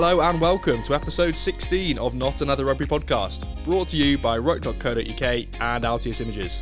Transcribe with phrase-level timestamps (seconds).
[0.00, 4.38] Hello and welcome to episode 16 of Not Another Rugby Podcast, brought to you by
[4.38, 6.60] Ruck.co.uk and Altius Images.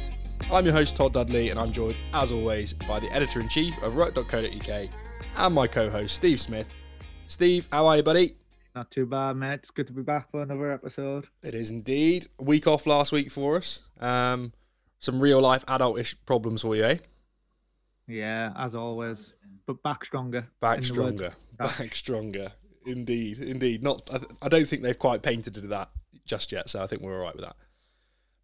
[0.51, 3.77] I'm your host Todd Dudley, and I'm joined, as always, by the editor in chief
[3.83, 4.89] of Ruck.co.uk
[5.37, 6.67] and my co host Steve Smith.
[7.29, 8.37] Steve, how are you, buddy?
[8.75, 9.61] Not too bad, mate.
[9.65, 11.27] It's good to be back for another episode.
[11.43, 12.29] It is indeed.
[12.39, 13.83] A week off last week for us.
[14.01, 14.55] Um,
[14.99, 16.99] some real life adultish problems for you, eh?
[18.09, 19.35] Yeah, as always.
[19.67, 20.49] But back stronger.
[20.59, 21.35] Back stronger.
[21.59, 22.53] Back stronger.
[22.87, 23.83] Indeed, indeed.
[23.83, 24.09] Not.
[24.13, 25.91] I, I don't think they've quite painted to that
[26.25, 27.57] just yet, so I think we're all right with that.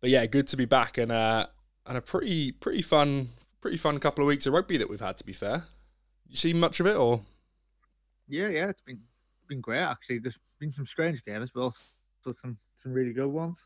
[0.01, 1.47] But yeah, good to be back and uh,
[1.87, 3.29] and a pretty pretty fun
[3.61, 5.17] pretty fun couple of weeks of rugby that we've had.
[5.19, 5.65] To be fair,
[6.27, 7.21] you seen much of it or?
[8.29, 9.01] Yeah, yeah, it's been
[9.49, 10.19] been great actually.
[10.19, 13.59] There's been some strange games, but also some some really good ones.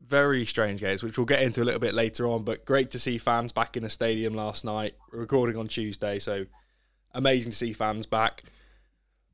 [0.00, 2.44] very strange games, which we'll get into a little bit later on.
[2.44, 4.94] But great to see fans back in the stadium last night.
[5.12, 6.44] We're recording on Tuesday, so
[7.12, 8.42] amazing to see fans back.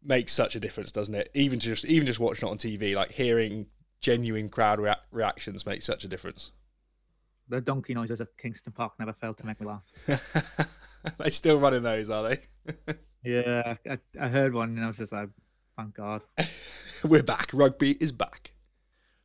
[0.04, 1.30] Makes such a difference, doesn't it?
[1.34, 3.66] Even just even just watching it on TV, like hearing
[4.00, 6.52] genuine crowd rea- reactions makes such a difference.
[7.48, 10.68] The donkey noises at Kingston Park never failed to make me laugh.
[11.18, 12.94] they still running those, are they?
[13.24, 15.30] Yeah, I, I heard one and I was just like,
[15.78, 16.20] thank God.
[17.04, 17.48] We're back.
[17.54, 18.52] Rugby is back.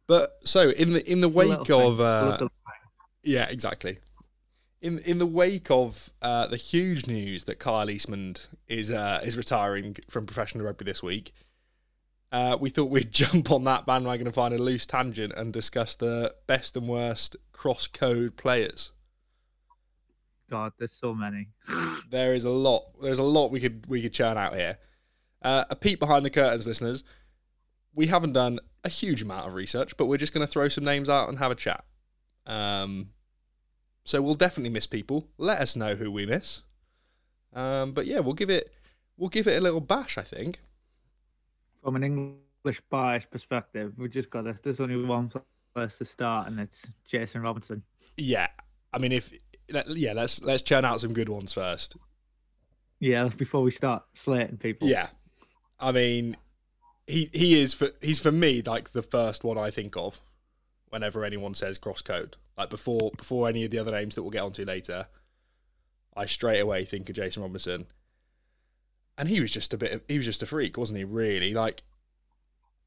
[0.08, 2.48] But so in the in the wake of uh.
[3.24, 4.00] Yeah, exactly.
[4.82, 9.36] In in the wake of uh, the huge news that Kyle Eastmond is uh, is
[9.36, 11.34] retiring from professional rugby this week,
[12.32, 15.96] uh, we thought we'd jump on that bandwagon and find a loose tangent and discuss
[15.96, 18.92] the best and worst cross code players.
[20.50, 21.50] God, there's so many.
[22.10, 22.86] There is a lot.
[23.04, 24.80] There's a lot we could we could churn out here.
[25.44, 27.04] Uh, a peek behind the curtains, listeners.
[27.94, 30.84] We haven't done a huge amount of research, but we're just going to throw some
[30.84, 31.84] names out and have a chat.
[32.48, 33.10] Um,
[34.10, 35.28] so we'll definitely miss people.
[35.38, 36.62] Let us know who we miss.
[37.54, 38.74] Um, but yeah, we'll give it
[39.18, 40.18] we'll give it a little bash.
[40.18, 40.61] I think.
[41.83, 44.58] From an English bias perspective, we just got this.
[44.64, 45.32] There's only one
[45.76, 46.78] place to start, and it's
[47.10, 47.83] Jason Robinson.
[48.17, 48.48] Yeah,
[48.92, 49.32] I mean, if
[49.67, 51.95] yeah, let's let's churn out some good ones first.
[53.00, 54.88] Yeah, before we start slating people.
[54.88, 55.10] Yeah,
[55.80, 56.36] I mean,
[57.06, 60.20] he he is for he's for me like the first one I think of
[60.89, 62.38] whenever anyone says cross code.
[62.59, 65.08] Like before before any of the other names that we'll get onto later,
[66.15, 67.87] I straight away think of Jason Robinson.
[69.17, 71.05] And he was just a bit of, he was just a freak, wasn't he?
[71.05, 71.83] Really, like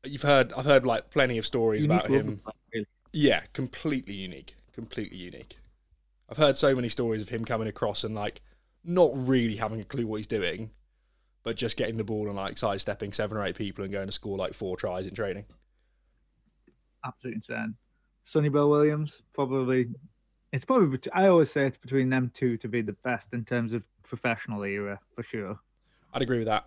[0.05, 2.43] you've heard I've heard like plenty of stories Unique about him.
[3.15, 4.57] Yeah, completely unique.
[4.75, 5.59] Completely unique.
[6.29, 8.43] I've heard so many stories of him coming across and like
[8.85, 10.71] not really having a clue what he's doing,
[11.45, 14.13] but just getting the ball and like sidestepping seven or eight people and going to
[14.13, 15.47] score like four tries in training.
[17.05, 17.75] absolutely insane.
[18.33, 19.89] Sonny Bill Williams, probably.
[20.53, 20.99] It's probably.
[21.13, 24.65] I always say it's between them two to be the best in terms of professional
[24.65, 25.59] era for sure.
[26.15, 26.67] I'd agree with that.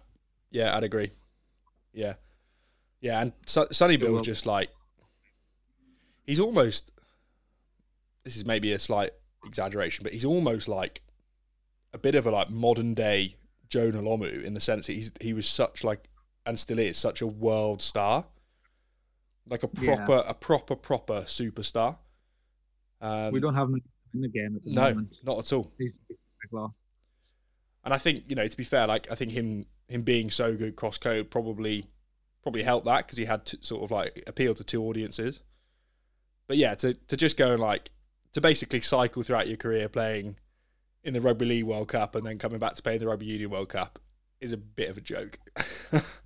[0.52, 1.12] Yeah, I'd agree.
[1.94, 2.14] Yeah,
[3.02, 4.70] yeah, and Son- Sonny Bill's just like
[6.26, 6.92] he's almost.
[8.24, 9.12] This is maybe a slight
[9.46, 11.04] exaggeration, but he's almost like
[11.94, 13.36] a bit of a like modern day
[13.70, 16.10] Jonah Lomu in the sense that he's he was such like
[16.46, 18.26] and still is such a world star,
[19.50, 19.96] like a Yeah.
[19.98, 21.98] proper a proper proper superstar.
[23.02, 23.82] Um, we don't have him
[24.14, 25.18] in the game at the no, moment.
[25.24, 25.72] not at all.
[25.78, 26.18] He's a big
[26.52, 26.72] loss.
[27.84, 30.56] And I think you know to be fair, like I think him him being so
[30.56, 31.88] good cross code probably
[32.42, 35.42] probably helped that because he had to sort of like appeal to two audiences.
[36.48, 37.92] But yeah, to to just go and like
[38.34, 40.38] to basically cycle throughout your career playing
[41.04, 43.28] in the Rugby League World Cup and then coming back to play in the Rugby
[43.28, 44.00] Union World Cup
[44.42, 45.38] is a bit of a joke.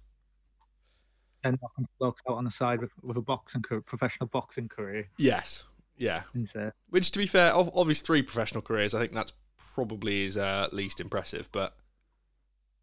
[1.44, 5.08] And out on the side with, with a boxing career, professional boxing career.
[5.18, 5.64] yes,
[5.98, 6.24] yeah.
[6.34, 6.72] Insane.
[6.90, 9.34] Which, to be fair, of, of his three professional careers, I think that's
[9.74, 11.50] probably his uh, least impressive.
[11.52, 11.76] But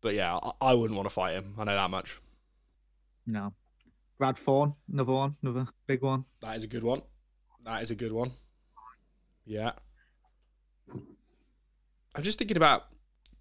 [0.00, 1.54] but yeah, I, I wouldn't want to fight him.
[1.58, 2.20] I know that much.
[3.26, 3.52] No.
[4.18, 6.24] Brad Thorn, another one, another big one.
[6.40, 7.02] That is a good one.
[7.64, 8.30] That is a good one.
[9.44, 9.72] Yeah.
[12.14, 12.86] I'm just thinking about,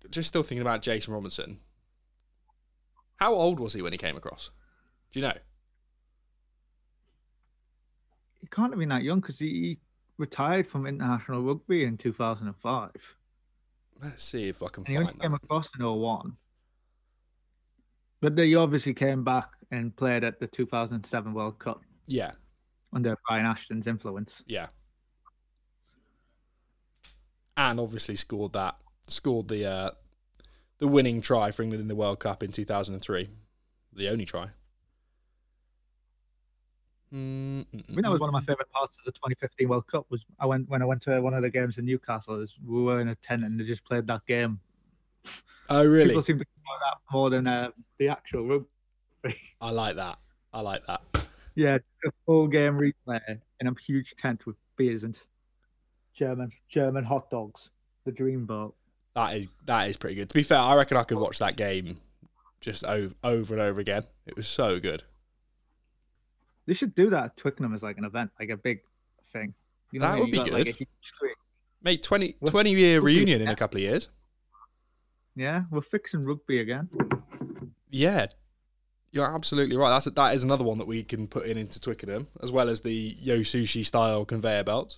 [0.09, 1.59] just still thinking about Jason Robinson.
[3.17, 4.51] How old was he when he came across?
[5.15, 5.33] Do you know?
[8.41, 9.77] He can't have been that young because he,
[10.17, 12.91] retired from international rugby in 2005.
[14.03, 15.43] Let's see if I can And he only find came that.
[15.43, 16.35] across in 01.
[18.19, 22.31] But he obviously came back and played at the 2007 World Cup Yeah,
[22.91, 24.31] under Brian Ashton's influence.
[24.47, 24.67] yeah.
[27.55, 28.75] And obviously scored that,
[29.07, 29.91] scored the uh,
[30.79, 33.29] the winning try for England in the World Cup in 2003,
[33.93, 34.49] the only try.
[37.13, 40.05] Mm, I think that was one of my favourite parts of the 2015 World Cup.
[40.09, 42.45] Was I went when I went to one of the games in Newcastle.
[42.65, 44.59] We were in a tent and they just played that game.
[45.69, 46.09] Oh, really?
[46.09, 48.67] People seem to enjoy that more than uh, the actual rugby.
[49.23, 49.39] rugby.
[49.61, 50.17] I like that.
[50.53, 51.01] I like that.
[51.55, 53.21] Yeah, a full game replay
[53.59, 55.17] in a huge tent with beers and
[56.17, 57.69] German German hot dogs.
[58.05, 58.75] The dream boat.
[59.15, 60.29] That is that is pretty good.
[60.29, 61.97] To be fair, I reckon I could watch that game
[62.61, 64.03] just over, over and over again.
[64.25, 65.03] It was so good.
[66.67, 68.81] They should do that at Twickenham as like an event, like a big
[69.33, 69.53] thing.
[69.91, 70.67] You That what I would be got, good.
[70.67, 70.89] a huge.
[71.83, 74.09] Mate, 20, 20 year reunion in a couple of years.
[75.35, 76.89] Yeah, we're fixing rugby again.
[77.91, 78.27] Yeah,
[79.11, 79.89] you're absolutely right.
[79.89, 82.81] That's that is another one that we can put in into Twickenham, as well as
[82.81, 84.97] the Yo Sushi style conveyor belt.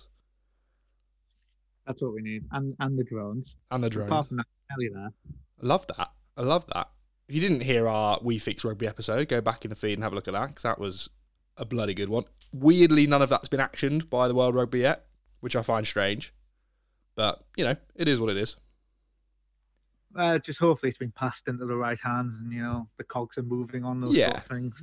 [1.86, 3.54] That's what we need, and and the drones.
[3.70, 4.10] and the drones.
[4.10, 4.46] Apart from that,
[4.78, 5.10] there.
[5.62, 6.10] I love that.
[6.36, 6.88] I love that.
[7.28, 10.02] If you didn't hear our We Fix Rugby episode, go back in the feed and
[10.02, 11.10] have a look at that because that was
[11.58, 12.24] a bloody good one.
[12.52, 15.04] Weirdly, none of that's been actioned by the World Rugby yet,
[15.40, 16.32] which I find strange.
[17.14, 18.56] But you know, it is what it is.
[20.16, 23.36] Uh, just hopefully it's been passed into the right hands, and you know the cogs
[23.38, 24.30] are moving on those Yeah.
[24.30, 24.74] sort of things.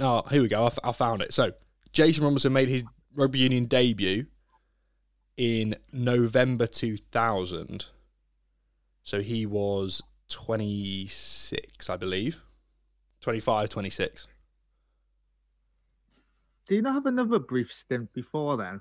[0.00, 0.62] Oh, here we go.
[0.64, 1.32] I, f- I found it.
[1.34, 1.52] So,
[1.92, 2.84] Jason Robinson made his
[3.14, 4.26] rugby union debut
[5.36, 7.86] in November 2000.
[9.02, 12.40] So he was 26, I believe.
[13.20, 14.26] 25, 26.
[16.72, 18.80] Do you not have another brief stint before then?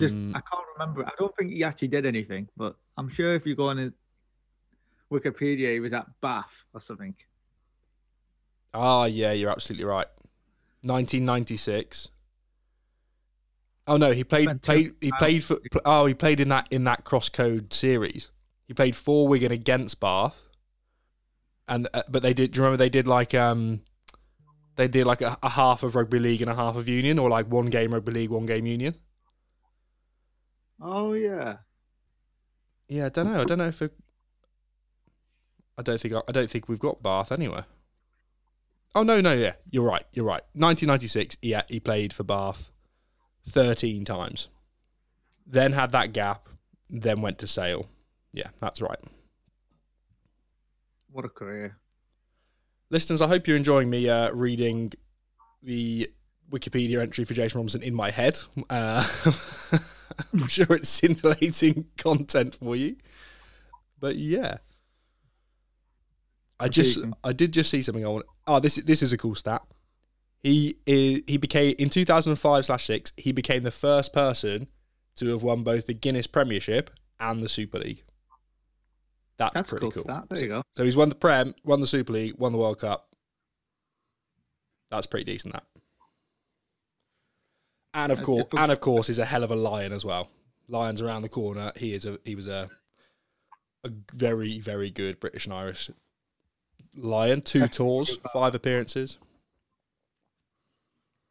[0.00, 1.04] Just Mm, I can't remember.
[1.04, 3.92] I don't think he actually did anything, but I'm sure if you go on his
[5.12, 7.14] Wikipedia, he was at Bath or something.
[8.72, 10.06] Ah, yeah, you're absolutely right.
[10.84, 12.08] 1996.
[13.88, 17.04] Oh no, he played played he played for oh he played in that in that
[17.04, 18.30] cross code series.
[18.66, 20.44] He played for Wigan against Bath,
[21.68, 22.52] and uh, but they did.
[22.52, 23.82] Do you remember they did like um
[24.80, 27.28] they did like a, a half of rugby league and a half of union, or
[27.28, 28.94] like one game rugby league, one game union.
[30.80, 31.58] Oh yeah.
[32.88, 33.42] Yeah, I don't know.
[33.42, 33.92] I don't know if it,
[35.76, 37.66] I don't think I don't think we've got Bath anywhere.
[38.94, 40.04] Oh no, no, yeah, you're right.
[40.12, 40.42] You're right.
[40.54, 41.36] 1996.
[41.42, 42.70] Yeah, he played for Bath
[43.46, 44.48] 13 times.
[45.46, 46.48] Then had that gap.
[46.88, 47.86] Then went to Sale.
[48.32, 48.98] Yeah, that's right.
[51.12, 51.76] What a career.
[52.90, 54.92] Listeners, I hope you're enjoying me uh, reading
[55.62, 56.08] the
[56.50, 58.40] Wikipedia entry for Jason Robinson in my head.
[58.68, 59.06] Uh,
[60.32, 62.96] I'm sure it's scintillating content for you.
[64.00, 64.58] But yeah.
[66.58, 68.26] I just I did just see something I want.
[68.46, 69.62] Oh, this this is a cool stat.
[70.40, 73.12] He is, he became in 2005 slash six.
[73.16, 74.68] He became the first person
[75.16, 78.02] to have won both the Guinness Premiership and the Super League.
[79.40, 80.04] That's, That's pretty cool.
[80.04, 80.22] cool.
[80.28, 80.62] There you go.
[80.76, 83.08] So he's won the Prem, won the Super League, won the World Cup.
[84.90, 85.54] That's pretty decent.
[85.54, 85.64] That.
[87.94, 90.28] And of course, and of course, is a hell of a lion as well.
[90.68, 91.72] Lions around the corner.
[91.74, 92.68] He is a he was a
[93.82, 95.90] a very very good British and Irish
[96.94, 97.40] lion.
[97.40, 99.16] Two tours, five appearances.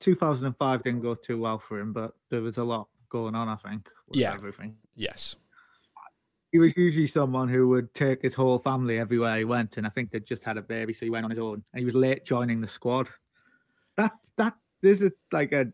[0.02, 3.48] 2005 didn't go too well for him, but there was a lot going on.
[3.48, 3.88] I think.
[4.08, 4.34] With Yeah.
[4.34, 4.78] Everything.
[4.96, 5.36] Yes.
[6.52, 9.90] He was usually someone who would take his whole family everywhere he went, and I
[9.90, 11.94] think they'd just had a baby, so he went on his own, and he was
[11.94, 13.08] late joining the squad.
[13.98, 15.66] That that there's a like a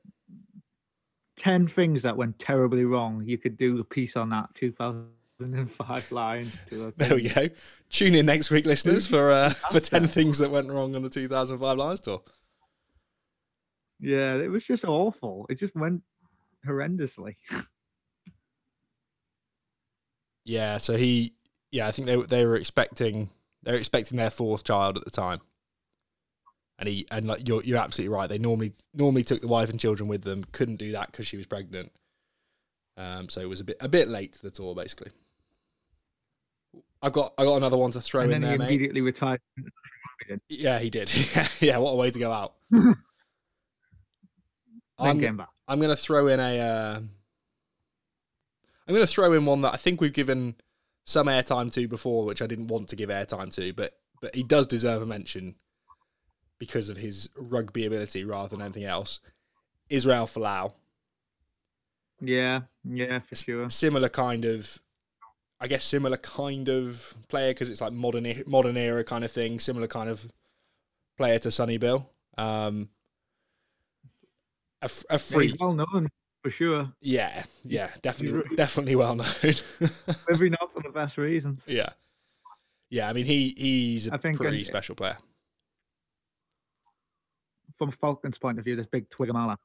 [1.37, 3.23] ten things that went terribly wrong.
[3.25, 6.51] You could do a piece on that 2005 line.
[6.97, 7.49] There we go.
[7.89, 11.09] Tune in next week, listeners, for uh, for ten things that went wrong on the
[11.09, 12.21] 2005 Lions tour.
[13.99, 15.45] Yeah, it was just awful.
[15.49, 16.01] It just went
[16.67, 17.35] horrendously.
[20.45, 21.33] Yeah, so he,
[21.71, 23.29] yeah, I think they they were expecting
[23.63, 25.41] they were expecting their fourth child at the time,
[26.79, 28.29] and he and like you're you're absolutely right.
[28.29, 30.43] They normally normally took the wife and children with them.
[30.51, 31.91] Couldn't do that because she was pregnant.
[32.97, 35.11] Um, so it was a bit a bit late to the tour, basically.
[37.01, 38.65] I got I got another one to throw and in there, mate.
[38.65, 39.41] immediately retired.
[40.47, 41.11] Yeah, he did.
[41.59, 42.53] yeah, what a way to go out.
[44.97, 45.41] I'm.
[45.67, 46.59] I'm going to throw in a.
[46.59, 46.99] Uh,
[48.87, 50.55] I'm going to throw in one that I think we've given
[51.05, 54.43] some airtime to before, which I didn't want to give airtime to, but but he
[54.43, 55.55] does deserve a mention
[56.57, 59.19] because of his rugby ability rather than anything else.
[59.89, 60.73] Israel Folau,
[62.21, 63.69] Yeah, yeah, for sure.
[63.69, 64.79] similar kind of,
[65.59, 69.59] I guess similar kind of player because it's like modern modern era kind of thing.
[69.59, 70.27] Similar kind of
[71.17, 72.09] player to Sonny Bill.
[72.37, 72.89] Um,
[74.81, 76.09] a, f- a free, well known
[76.45, 76.91] for sure.
[77.01, 79.25] Yeah, yeah, definitely, definitely well known.
[80.29, 81.59] Maybe not for the best reasons.
[81.65, 81.89] yeah,
[82.91, 83.09] yeah.
[83.09, 85.17] I mean, he he's a I think, pretty uh, special player.
[87.79, 89.57] From Falcons' point of view, this big Tuigamala.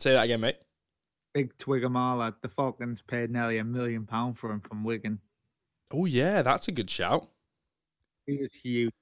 [0.00, 0.56] Say that again, mate.
[1.32, 2.34] Big Tuigamala.
[2.42, 5.20] The Falcons paid nearly a million pound for him from Wigan.
[5.92, 7.28] Oh yeah, that's a good shout.
[8.26, 8.92] He was huge.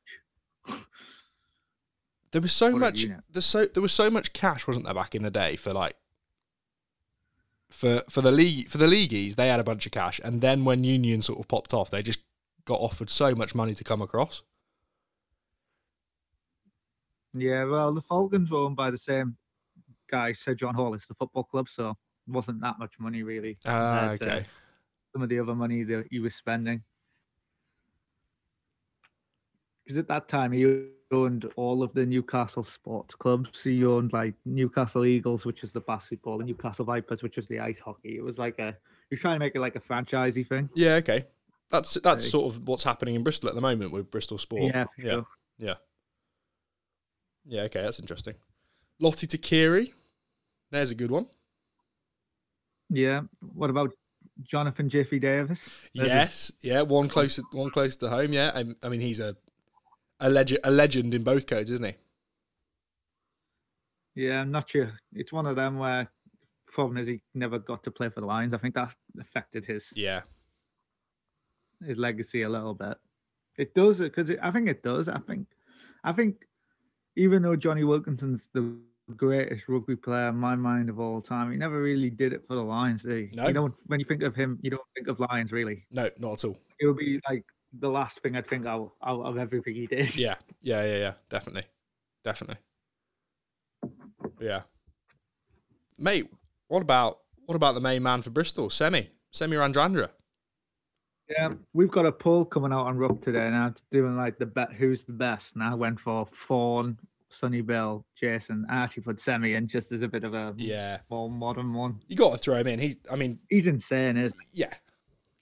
[2.32, 3.06] There was so What much.
[3.32, 5.96] There's so there was so much cash, wasn't there, back in the day for like
[7.70, 10.64] for for the league for the leagueies, they had a bunch of cash, and then
[10.64, 12.20] when Union sort of popped off, they just
[12.64, 14.42] got offered so much money to come across.
[17.32, 19.36] Yeah, well, the Falcons were owned by the same
[20.10, 21.96] guy, Sir John Hollis, the football club, so it
[22.32, 23.56] wasn't that much money really.
[23.64, 24.46] Ah, to okay.
[25.12, 26.82] Some of the other money that he was spending.
[29.84, 33.48] Because at that time he owned all of the Newcastle sports clubs.
[33.62, 37.60] He owned like Newcastle Eagles, which is the basketball, and Newcastle Vipers, which is the
[37.60, 38.16] ice hockey.
[38.16, 38.76] It was like a
[39.10, 40.68] you're trying to make it like a franchisey thing.
[40.74, 41.26] Yeah, okay.
[41.70, 44.72] That's that's sort of what's happening in Bristol at the moment with Bristol Sport.
[44.74, 45.26] Yeah, yeah, sure.
[45.58, 45.74] yeah,
[47.44, 47.62] yeah.
[47.62, 48.34] Okay, that's interesting.
[48.98, 49.92] Lote Tuqiri,
[50.70, 51.26] there's a good one.
[52.90, 53.22] Yeah.
[53.54, 53.90] What about
[54.42, 55.58] Jonathan Jiffy Davies?
[55.94, 58.32] There's Yes, yeah, one close, one close to home.
[58.32, 59.36] Yeah, I, I mean he's a
[60.20, 61.94] a legend, a legend in both codes, isn't he?
[64.14, 64.92] Yeah, I'm not sure.
[65.12, 66.10] It's one of them where
[66.72, 68.54] problem is he never got to play for the Lions.
[68.54, 70.22] I think that affected his Yeah,
[71.84, 72.96] his legacy a little bit.
[73.56, 75.08] It does because I think it does.
[75.08, 75.46] I think
[76.04, 76.36] I think
[77.16, 78.76] even though Jonny Wilkinson's the
[79.16, 82.54] greatest rugby player in my mind of all time, he never really did it for
[82.54, 83.02] the Lions.
[83.02, 83.36] Did he?
[83.36, 83.48] No.
[83.48, 85.84] You don't when you think of him, you don't think of Lions really.
[85.90, 86.58] no, not at all.
[86.78, 87.44] It would be like
[87.78, 90.14] the last thing I'd think out, out of everything he did.
[90.16, 91.64] Yeah, yeah, yeah, yeah, definitely,
[92.24, 92.56] definitely.
[94.40, 94.62] Yeah,
[95.98, 96.28] mate.
[96.68, 100.10] What about what about the main man for Bristol, Semi Semi Radradra?
[101.28, 104.72] Yeah, we've got a poll coming out on Ruck today now, doing like the bet
[104.72, 105.46] who's the best.
[105.54, 106.98] And I went for Thorn,
[107.40, 108.66] Sonny Bill, Jason.
[108.68, 112.00] I actually put Semi in just as a bit of a Yeah, more modern one.
[112.08, 112.80] you got to throw him in.
[112.80, 114.60] He's, I mean, He's insane, isn't he?
[114.60, 114.74] yeah,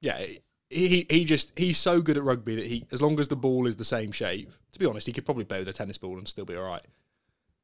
[0.00, 0.26] yeah.
[0.70, 3.66] He he just he's so good at rugby that he, as long as the ball
[3.66, 4.52] is the same shape.
[4.72, 6.64] To be honest, he could probably play with a tennis ball and still be all
[6.64, 6.84] right.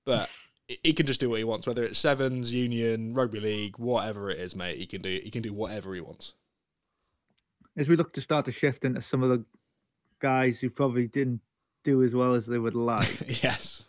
[0.07, 0.31] But
[0.69, 4.39] he- can just do what he wants, whether it's sevens, union, rugby league, whatever it
[4.39, 4.79] is, mate.
[4.79, 6.35] He can do he can do whatever he wants.
[7.77, 9.45] As we look to start to shift into some of the
[10.21, 11.41] guys who probably didn't
[11.85, 13.21] do as well as they would like.
[13.43, 13.83] yes.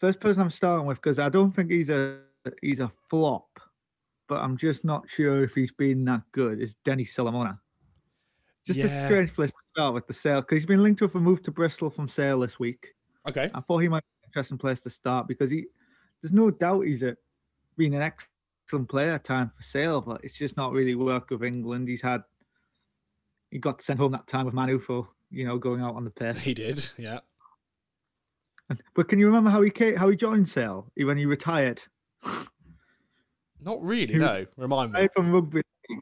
[0.00, 2.20] First person I'm starting with because I don't think he's a
[2.62, 3.47] he's a flop,
[4.28, 6.60] but I'm just not sure if he's been that good.
[6.60, 7.60] Is Denny Solomona?
[8.66, 8.86] Just Yeah.
[9.04, 11.42] a strange place to start with the sale because he's been linked with a move
[11.44, 12.94] to Bristol from Sale this week.
[13.26, 13.50] Okay.
[13.54, 15.66] I thought he might be an interesting place to start because he
[16.22, 17.16] there's no doubt he's a
[17.76, 21.42] been an excellent player at time for sale, but it's just not really work with
[21.44, 21.88] England.
[21.88, 22.22] He's had
[23.50, 26.10] he got sent home that time with Manu for you know going out on the
[26.10, 26.42] piss.
[26.42, 26.86] He did.
[26.98, 27.20] Yeah.
[28.94, 31.80] But can you remember how he came, how he joined Sale when he retired?
[33.60, 34.12] Not really.
[34.14, 34.46] He- No.
[34.56, 35.08] Remind me.
[35.14, 35.62] From rugby.
[35.88, 36.00] League.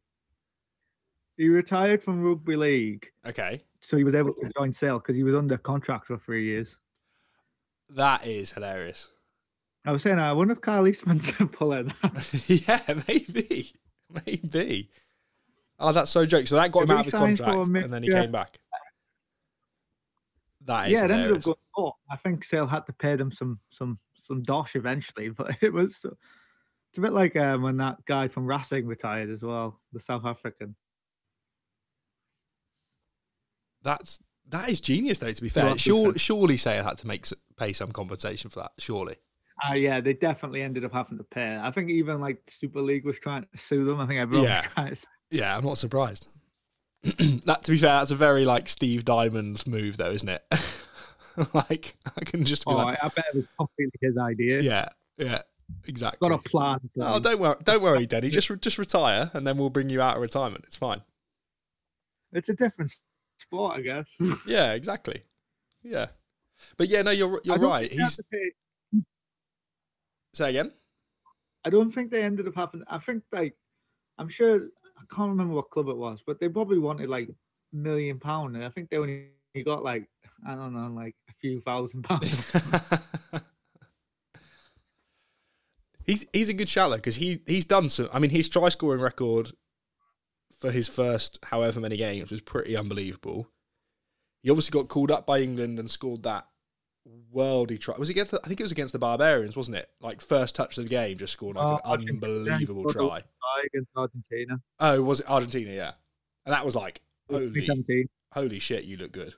[1.36, 3.62] He retired from rugby league, Okay.
[3.82, 6.76] so he was able to join Sale because he was under contract for three years.
[7.90, 9.08] That is hilarious.
[9.84, 12.44] I was saying, I wonder if Carl Eastmond's pulling that.
[12.48, 13.72] yeah, maybe.
[14.25, 14.90] Maybe.
[15.78, 16.46] Oh, that's so joke.
[16.46, 18.32] So that got him out of his he signed for contract and then he came
[18.32, 18.58] back.
[20.64, 21.46] That is yeah, it ended hilarious.
[21.46, 21.94] up going up.
[22.10, 25.94] I think Sale had to pay them some some some dosh eventually, but it was
[26.96, 30.24] it's a bit like um, when that guy from Racing retired as well, the South
[30.24, 30.74] African.
[33.82, 35.30] That's that is genius though.
[35.30, 36.20] To be fair, that's sure, different.
[36.20, 37.26] surely Sale had to make
[37.58, 38.72] pay some compensation for that.
[38.78, 39.16] Surely.
[39.62, 41.58] Ah, yeah, they definitely ended up having to pay.
[41.62, 44.00] I think even like Super League was trying to sue them.
[44.00, 44.62] I think everyone Yeah.
[44.76, 44.96] to.
[45.30, 46.26] Yeah, I'm not surprised.
[47.02, 50.42] that to be fair, that's a very like Steve Diamond move though, isn't it?
[51.52, 54.62] like I can just be Oh, like, I, I bet it was completely his idea.
[54.62, 54.88] yeah,
[55.18, 55.42] yeah,
[55.87, 56.28] exactly.
[56.28, 56.78] Got a plan.
[57.00, 58.28] Oh, don't worry, don't worry, Denny.
[58.30, 60.64] Just re- just retire, and then we'll bring you out of retirement.
[60.66, 61.02] It's fine.
[62.32, 62.94] It's a different
[63.40, 64.06] sport, I guess.
[64.46, 65.23] Yeah, exactly.
[65.82, 66.06] Yeah,
[66.76, 67.88] but yeah, no, you're you're right.
[67.88, 69.00] think they had He's pay-
[70.35, 70.73] say again.
[71.64, 72.82] I don't think they ended up having.
[72.88, 73.54] I think like,
[74.18, 74.56] I'm sure
[74.96, 78.56] I can't remember what club it was, but they probably wanted like a million pound,
[78.56, 79.28] and I think they only
[79.64, 80.08] got like
[80.46, 82.52] I don't know, like a few thousand pounds.
[86.06, 88.08] he's he's a good shouter because he he's done some.
[88.12, 89.52] I mean, his try scoring record
[90.58, 93.48] for his first however many games was pretty unbelievable.
[94.42, 96.46] He obviously got called up by England and scored that
[97.34, 97.96] worldy try.
[97.98, 98.30] Was it against?
[98.32, 99.88] The, I think it was against the Barbarians, wasn't it?
[100.00, 103.22] Like first touch of the game, just scored like Oh, an unbelievable he scored try.
[103.66, 104.60] against Argentina.
[104.80, 105.72] Oh, was it Argentina?
[105.72, 105.92] Yeah,
[106.44, 109.34] and that was like holy holy shit, you look good.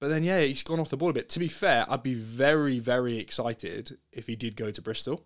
[0.00, 1.28] But then, yeah, he's gone off the ball a bit.
[1.30, 5.24] To be fair, I'd be very, very excited if he did go to Bristol.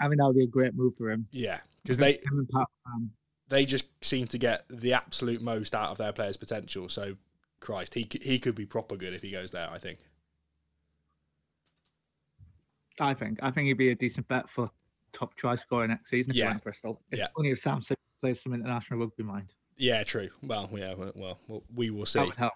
[0.00, 1.26] I mean, that would be a great move for him.
[1.32, 2.66] Yeah, because they Him and Pat,
[3.48, 6.88] they just seem to get the absolute most out of their players' potential.
[6.88, 7.16] So,
[7.60, 9.68] Christ, he he could be proper good if he goes there.
[9.70, 9.98] I think.
[13.00, 13.38] I think.
[13.42, 14.70] I think he'd be a decent bet for
[15.12, 16.44] top try scorer next season if Yeah.
[16.44, 17.02] he went Bristol.
[17.10, 17.28] It's Yeah.
[17.36, 17.82] only if Sam
[18.20, 19.52] plays some international rugby mind.
[19.76, 20.30] Yeah, true.
[20.42, 22.18] Well, yeah, well, we will see.
[22.20, 22.52] That would help.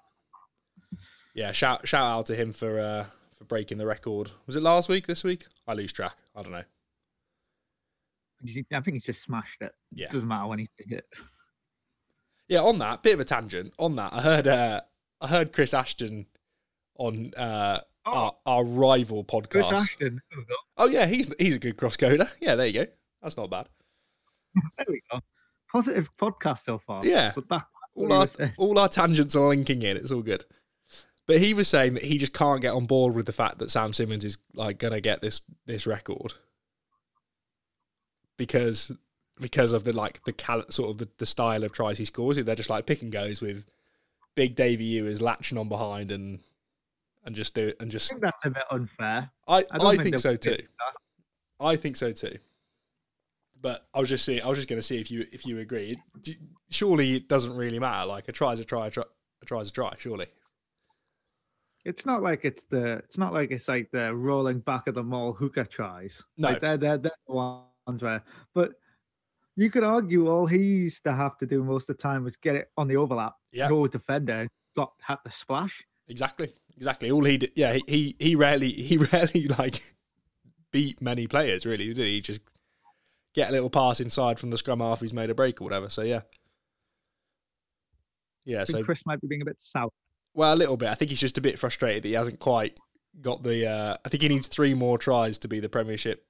[1.36, 3.04] Yeah, shout shout out to him for uh,
[3.36, 4.30] for breaking the record.
[4.46, 5.06] Was it last week?
[5.06, 5.44] This week?
[5.68, 6.16] I lose track.
[6.34, 6.64] I don't know.
[8.42, 9.72] I think he's just smashed it.
[9.92, 10.10] Yeah.
[10.12, 11.06] Doesn't matter when he did it.
[12.48, 13.72] Yeah, on that bit of a tangent.
[13.78, 14.80] On that, I heard uh,
[15.20, 16.26] I heard Chris Ashton
[16.98, 18.12] on uh, Oh.
[18.12, 19.72] our, our rival Chris podcast.
[19.82, 20.22] Ashton.
[20.76, 22.30] Oh yeah, he's he's a good cross coder.
[22.40, 22.86] Yeah, there you go.
[23.22, 23.68] That's not bad.
[24.78, 25.20] There we go.
[25.70, 27.04] Positive podcast so far.
[27.04, 27.32] Yeah.
[27.34, 29.96] But back All our all our tangents are linking in.
[29.98, 30.44] It's all good.
[31.26, 33.70] But he was saying that he just can't get on board with the fact that
[33.70, 36.34] Sam Simmonds is like gonna get this this record
[38.36, 38.92] because
[39.40, 42.36] because of the like the cal- sort of the, the style of tries he scores.
[42.36, 43.64] They're just like pick and goes with
[44.34, 46.40] Big Davy Ewers latching on behind and
[47.24, 49.30] and just do it and I just think that's a bit unfair.
[49.48, 50.58] I, I I think think so too.
[51.58, 52.38] I think so too.
[53.60, 55.58] But I was just seeing, I was just going to see if you if you
[55.58, 55.98] agree.
[56.70, 58.06] Surely it doesn't really matter.
[58.06, 59.04] Like a try's a try, a, try,
[59.42, 59.92] a try's a try.
[59.98, 60.26] Surely.
[61.86, 62.94] It's not like it's the.
[62.96, 66.12] It's not like it's like the rolling back of the maul hooker tries.
[66.36, 66.48] No.
[66.48, 68.22] Like they're, they're, they're the ones where.
[68.54, 68.70] But
[69.54, 72.34] you could argue all he used to have to do most of the time was
[72.42, 73.68] get it on the overlap, Yeah.
[73.68, 75.72] go with defender, got had the splash.
[76.08, 76.52] Exactly.
[76.76, 77.10] Exactly.
[77.10, 79.80] All he did, yeah, he, he he rarely he rarely like
[80.72, 81.64] beat many players.
[81.64, 82.14] Really, did he?
[82.16, 82.42] He just
[83.34, 85.00] get a little pass inside from the scrum half.
[85.00, 85.88] He's made a break or whatever.
[85.88, 86.22] So yeah.
[88.44, 88.64] Yeah.
[88.64, 89.92] So Chris might be being a bit south.
[90.36, 90.90] Well, a little bit.
[90.90, 92.78] I think he's just a bit frustrated that he hasn't quite
[93.22, 93.66] got the.
[93.66, 96.26] Uh, I think he needs three more tries to be the Premiership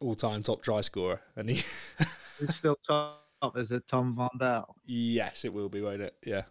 [0.00, 1.56] all-time top try scorer, and he.
[2.38, 3.20] Who's still top?
[3.56, 4.64] Is it Tom Varndell?
[4.86, 6.16] yes, it will be, won't it?
[6.26, 6.42] Yeah.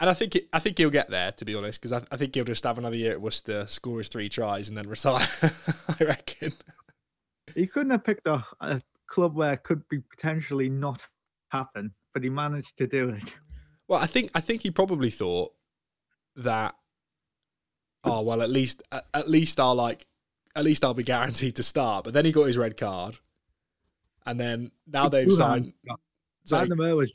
[0.00, 2.16] And I think it, I think he'll get there, to be honest, because I, I
[2.16, 5.28] think he'll just have another year at Worcester, score his three tries, and then retire.
[5.88, 6.52] I reckon.
[7.54, 11.02] He couldn't have picked a, a club where it could be potentially not
[11.50, 13.30] happen, but he managed to do it.
[13.88, 15.52] Well, I think I think he probably thought
[16.36, 16.74] that.
[18.02, 20.06] Oh well, at least at, at least I'll like,
[20.54, 22.04] at least I'll be guaranteed to start.
[22.04, 23.16] But then he got his red card,
[24.26, 25.72] and then now they've signed.
[26.46, 27.10] Van der Merwe was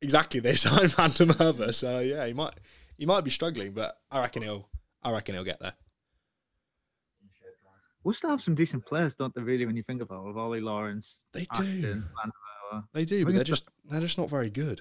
[0.00, 2.54] exactly they signed Van der Merwe, so yeah, he might
[2.96, 4.68] he might be struggling, but I reckon he'll
[5.02, 5.74] I reckon he'll get there.
[8.04, 9.42] Worcester have some decent players, don't they?
[9.42, 12.02] Really, when you think about it, with Ollie Lawrence, They Ashton, do,
[12.72, 12.84] Merwe.
[12.92, 14.80] they do, but they're just they're just not very good.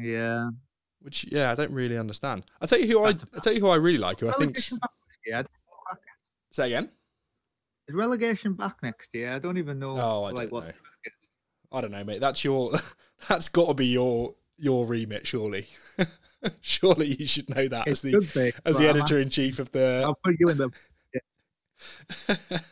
[0.00, 0.50] Yeah,
[1.00, 2.44] Which yeah, I don't really understand.
[2.60, 4.20] I tell you who I I tell you who I really like.
[4.20, 5.44] Who I think relegation back next year.
[6.52, 6.90] say again.
[7.88, 9.34] Is relegation back next year?
[9.34, 9.92] I don't even know.
[9.92, 10.72] Oh, I like, don't what know.
[11.72, 12.20] I don't know, mate.
[12.20, 12.72] That's your
[13.28, 15.66] that's got to be your your remit, surely.
[16.60, 19.72] surely you should know that It as the be, as the editor in chief of
[19.72, 20.02] the.
[20.04, 20.70] I'll put you in the.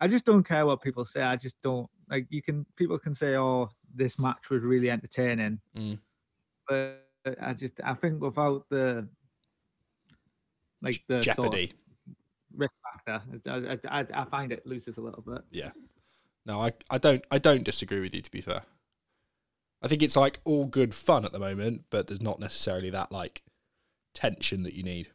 [0.00, 1.22] I just don't care what people say.
[1.22, 2.26] I just don't like.
[2.30, 5.98] You can people can say, "Oh, this match was really entertaining," Mm.
[6.68, 7.08] but
[7.40, 9.06] I just I think without the
[10.80, 11.72] like the sort of Jeopardy.
[12.56, 15.42] risk factor, I, I, I, find it loses a little bit.
[15.50, 15.70] Yeah.
[16.44, 18.62] No, I, I don't I don't disagree with you to be fair.
[19.80, 23.12] I think it's like all good fun at the moment, but there's not necessarily that
[23.12, 23.42] like
[24.14, 25.10] tension that you need.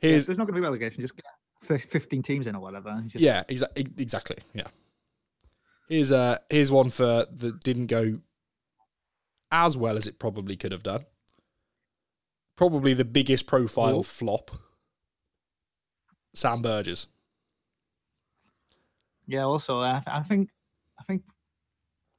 [0.00, 1.02] Here's There's not going to be relegation.
[1.02, 1.24] Just get
[1.78, 3.02] 15 teams in or whatever.
[3.08, 4.38] Just, yeah, exa- exactly.
[4.54, 4.66] Yeah.
[5.88, 8.20] Here's uh here's one for that didn't go
[9.50, 11.04] as well as it probably could have done.
[12.56, 14.02] Probably the biggest profile Oh.
[14.02, 14.50] flop.
[16.34, 17.06] Sam Burgess.
[19.26, 19.44] Yeah.
[19.44, 20.50] Also, I, I think
[20.98, 21.22] I think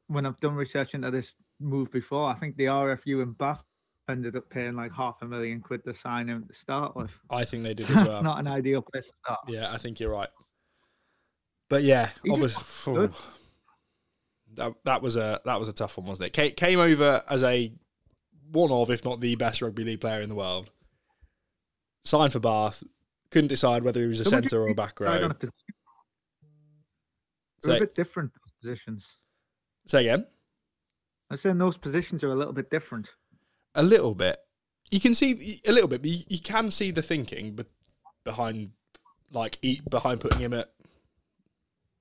[0.08, 3.62] when I've done research into this move before, I think the RFU and Bath
[4.10, 7.10] ended up paying like half a million quid to sign him to start with.
[7.30, 8.24] I think they did as well.
[8.24, 9.40] not an ideal place to start.
[9.48, 10.30] Yeah, I think you're right.
[11.70, 13.14] But yeah, He obviously, good.
[14.56, 16.56] that that was a that was a tough one, wasn't it?
[16.58, 17.72] Came, over as a
[18.52, 20.70] one of, if not the best rugby league player in the world.
[22.04, 22.84] Signed for Bath.
[23.30, 25.14] Couldn't decide whether he was a So what do you centre or a back row.
[25.14, 25.54] a position?
[27.66, 29.04] A bit different those positions.
[29.88, 30.26] say again.
[31.30, 33.08] I'm saying those positions are a little bit different.
[33.75, 34.38] A little bit.
[34.89, 37.67] You can see a little bit, but you, you can see the thinking, but
[38.23, 38.71] behind,
[39.31, 40.71] like, e- behind putting him at,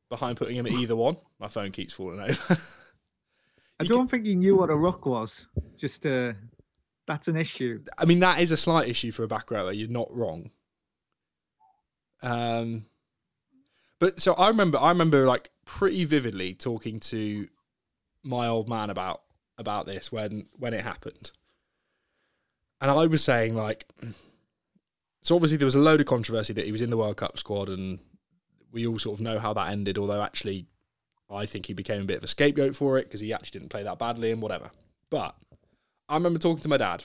[0.09, 1.17] behind putting him at either one.
[1.39, 2.57] My phone keeps falling over.
[3.81, 5.31] I don't think he knew what a ruck was.
[5.81, 6.33] Just uh,
[7.07, 7.83] that's an issue.
[7.97, 9.73] I mean, that is a slight issue for a back rower.
[9.73, 10.51] You're not wrong.
[12.23, 12.87] Um,
[13.99, 17.49] But so I remember, I remember like pretty vividly talking to
[18.23, 19.23] my old man about
[19.57, 21.31] about this when when it happened,
[22.81, 23.87] and I was saying like,
[25.23, 27.39] so obviously there was a load of controversy that he was in the World Cup
[27.39, 27.99] squad, and
[28.73, 29.99] we all sort of know how that ended.
[29.99, 30.67] Although actually,
[31.31, 33.71] I think he became a bit of a scapegoat for it because he actually didn't
[33.71, 34.71] play that badly and whatever.
[35.11, 35.37] But
[36.09, 37.05] I remember talking to my dad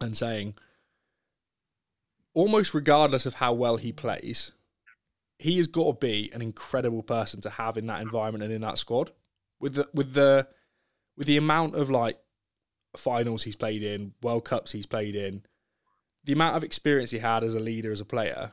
[0.00, 0.54] and saying,
[2.34, 4.52] almost regardless of how well he plays,
[5.38, 8.60] he has got to be an incredible person to have in that environment and in
[8.62, 9.10] that squad.
[9.60, 10.48] With the with the
[11.16, 12.18] with the amount of like
[12.96, 15.42] finals he's played in, World Cups he's played in,
[16.24, 18.52] the amount of experience he had as a leader, as a player,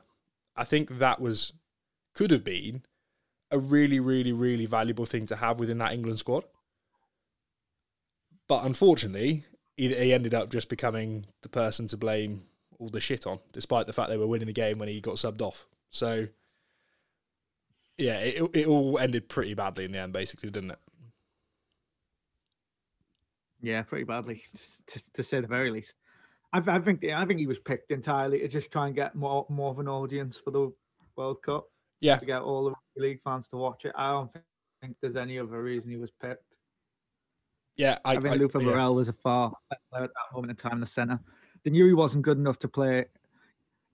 [0.55, 1.53] I think that was
[2.13, 2.83] could have been
[3.51, 6.43] a really, really, really valuable thing to have within that England squad.
[8.47, 9.43] But unfortunately,
[9.77, 12.43] he, ended up just becoming the person to blame
[12.79, 15.15] all the shit on, despite the fact they were winning the game when he got
[15.15, 15.67] subbed off.
[15.91, 16.27] So,
[17.97, 20.79] yeah, it it all ended pretty badly in the end, basically, didn't it?
[23.61, 24.43] Yeah, pretty badly,
[24.87, 25.93] to, to say the very least.
[26.53, 29.45] I, I think I think he was picked entirely to just try and get more
[29.49, 30.73] more of an audience for the
[31.15, 31.67] World Cup.
[32.01, 32.15] Yeah.
[32.17, 33.91] To get all the league fans to watch it.
[33.97, 34.31] I don't
[34.81, 36.45] think there's any other reason he was picked.
[37.75, 38.47] Yeah, I, I think I, yeah.
[38.65, 41.19] Burrell was a far better player at that moment in time in the centre.
[41.63, 43.05] They knew he wasn't good enough to play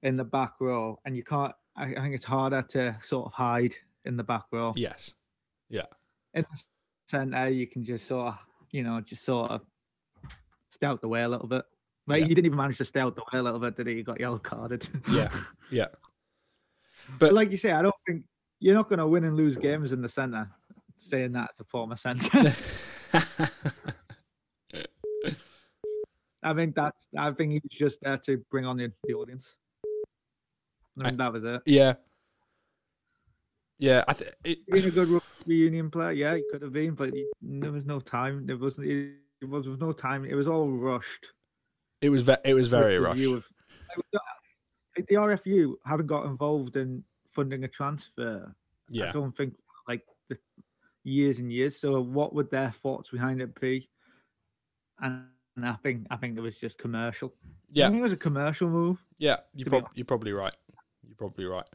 [0.04, 1.54] in the back row, and you can't.
[1.75, 3.73] I, I think it's harder to sort of hide
[4.06, 4.73] in the back row.
[4.75, 5.15] Yes.
[5.69, 5.88] Yeah.
[6.36, 6.60] In the
[7.10, 8.36] centre, you can just sort of,
[8.71, 9.62] you know, just sort of
[10.71, 11.63] stay out the way a little bit.
[12.08, 12.25] Well, Yeah.
[12.25, 13.93] you didn't even manage to stay out the way a little bit, did he?
[13.93, 14.88] You got yellow carded.
[15.10, 15.30] Yeah.
[15.71, 15.88] Yeah.
[17.17, 18.23] but But like you say, I don't think
[18.60, 20.47] you're not going to win and lose games in the centre.
[21.10, 22.30] Saying that as a former centre,
[26.43, 27.08] I think that's.
[27.17, 29.45] I think he was just there to bring on the, the audience.
[30.99, 31.62] I think that was it.
[31.65, 31.93] yeah.
[33.80, 34.04] Yeah.
[34.08, 37.25] I th- it, a good rugby union player, yeah, he could have been, but he,
[37.41, 38.45] there was no time.
[38.47, 38.88] There wasn't.
[38.88, 39.13] It
[39.47, 40.25] was, there was no time.
[40.25, 41.25] It was all rushed.
[42.01, 43.13] it was ve- it was very rushed.
[43.19, 43.43] review of-
[44.13, 47.03] like, the- RFU haven't got involved in
[47.36, 48.55] funding a transfer.
[48.89, 49.10] Yeah.
[49.10, 49.53] I don't think
[49.88, 50.38] like the
[51.03, 51.75] years and years.
[51.79, 53.89] So what would their thoughts behind it be?
[55.01, 55.25] And
[55.62, 57.34] I think I think it was just commercial.
[57.71, 58.97] Yeah, I think it was a commercial move.
[59.17, 59.38] Yeah.
[59.53, 60.55] You prob- you're probably right.
[61.05, 61.67] You're probably right.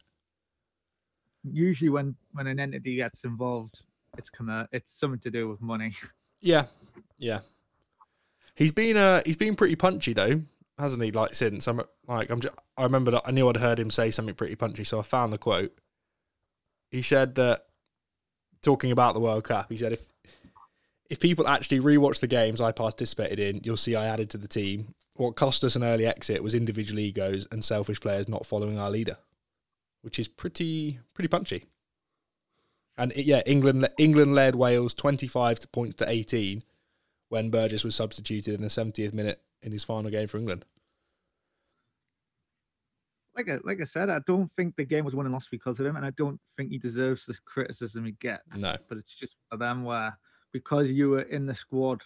[1.44, 3.80] Usually when when an entity gets involved,
[4.18, 5.96] it's commer- it's something to do with money.
[6.42, 6.66] Yeah.
[7.18, 7.40] Yeah.
[8.54, 10.40] He's been uh he's been pretty punchy though,
[10.78, 11.12] hasn't he?
[11.12, 14.10] Like since I'm like I'm just, I remember that I knew I'd heard him say
[14.10, 15.76] something pretty punchy, so I found the quote.
[16.90, 17.66] He said that
[18.62, 20.02] talking about the World Cup, he said if
[21.10, 24.48] if people actually rewatch the games I participated in, you'll see I added to the
[24.48, 24.94] team.
[25.16, 28.88] What cost us an early exit was individual egos and selfish players not following our
[28.90, 29.18] leader,
[30.02, 31.64] which is pretty pretty punchy.
[32.96, 36.62] And it- yeah, England England led Wales twenty five to points to eighteen
[37.28, 40.64] when Burgess was substituted in the seventieth minute in his final game for England.
[43.36, 45.78] Like I, like I said, I don't think the game was won and lost because
[45.78, 48.42] of him, and I don't think he deserves the criticism he gets.
[48.56, 50.18] No, But it's just for them where
[50.52, 52.02] because you were in the squad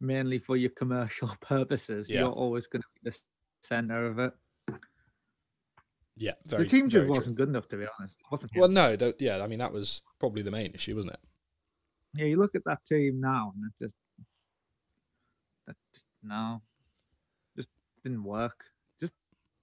[0.00, 2.20] mainly for your commercial purposes, Yeah.
[2.20, 3.16] you're always going to be the
[3.68, 4.32] centre of it.
[6.20, 6.64] Yeah, very.
[6.64, 8.14] the team just wasn't good enough, to be honest.
[8.54, 11.20] Well, no, yeah, I mean that was probably the main issue, wasn't it?
[12.14, 13.94] Yeah, you look at that team now, and it just,
[15.66, 16.60] that just no,
[17.56, 17.68] just
[18.04, 18.64] didn't work.
[19.00, 19.14] Just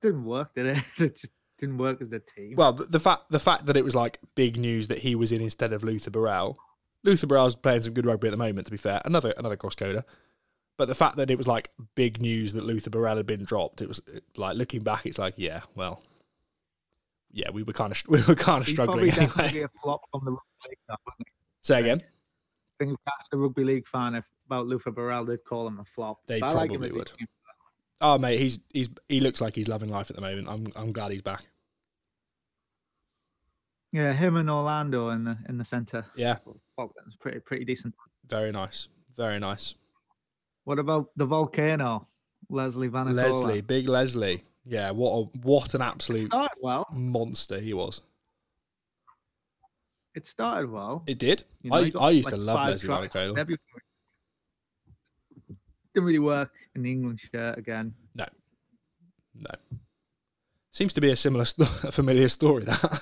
[0.02, 0.84] didn't work, did it?
[0.98, 2.56] it just didn't work as a team.
[2.56, 5.32] Well, the, the fact the fact that it was like big news that he was
[5.32, 6.58] in instead of Luther Burrell.
[7.04, 8.65] Luther Burrell's playing some good rugby at the moment.
[8.65, 10.04] To be fair, another another cross coder.
[10.76, 13.82] But the fact that it was like big news that Luther Burrell had been dropped,
[13.82, 14.02] it was
[14.36, 16.02] like looking back, it's like yeah, well,
[17.32, 19.63] yeah, we were kind of we were kind of He's struggling probably anyway.
[19.63, 21.28] a flop from the rugby league.
[21.62, 22.02] Say again.
[22.02, 25.68] I think if you asked a rugby league fan if, about Luther Burrell, they'd call
[25.68, 26.20] him a flop.
[26.28, 27.12] They But I like him probably would.
[28.00, 30.48] Oh mate, he's he's he looks like he's loving life at the moment.
[30.48, 31.44] I'm I'm glad he's back.
[33.92, 36.06] Yeah, him and Orlando in the in the centre.
[36.16, 36.38] Yeah,
[36.76, 37.96] Falcons, pretty pretty decent.
[38.28, 39.74] very nice, very nice.
[40.66, 42.08] What about the volcano,
[42.50, 44.44] Leslie Van Leslie, big Leslie.
[44.67, 46.88] Yeah, what a what an absolute well.
[46.91, 48.01] monster he was.
[50.13, 51.03] It started well.
[51.08, 51.45] It did.
[51.62, 53.30] You know, I got I used like to love Leslie tries Vainikolo.
[53.30, 53.65] and everything.
[55.93, 57.93] Didn't really work in the England shirt again.
[58.15, 58.25] No.
[59.36, 59.51] No.
[60.71, 61.45] Seems to be a similar,
[61.84, 62.65] a familiar story.
[62.65, 63.01] That.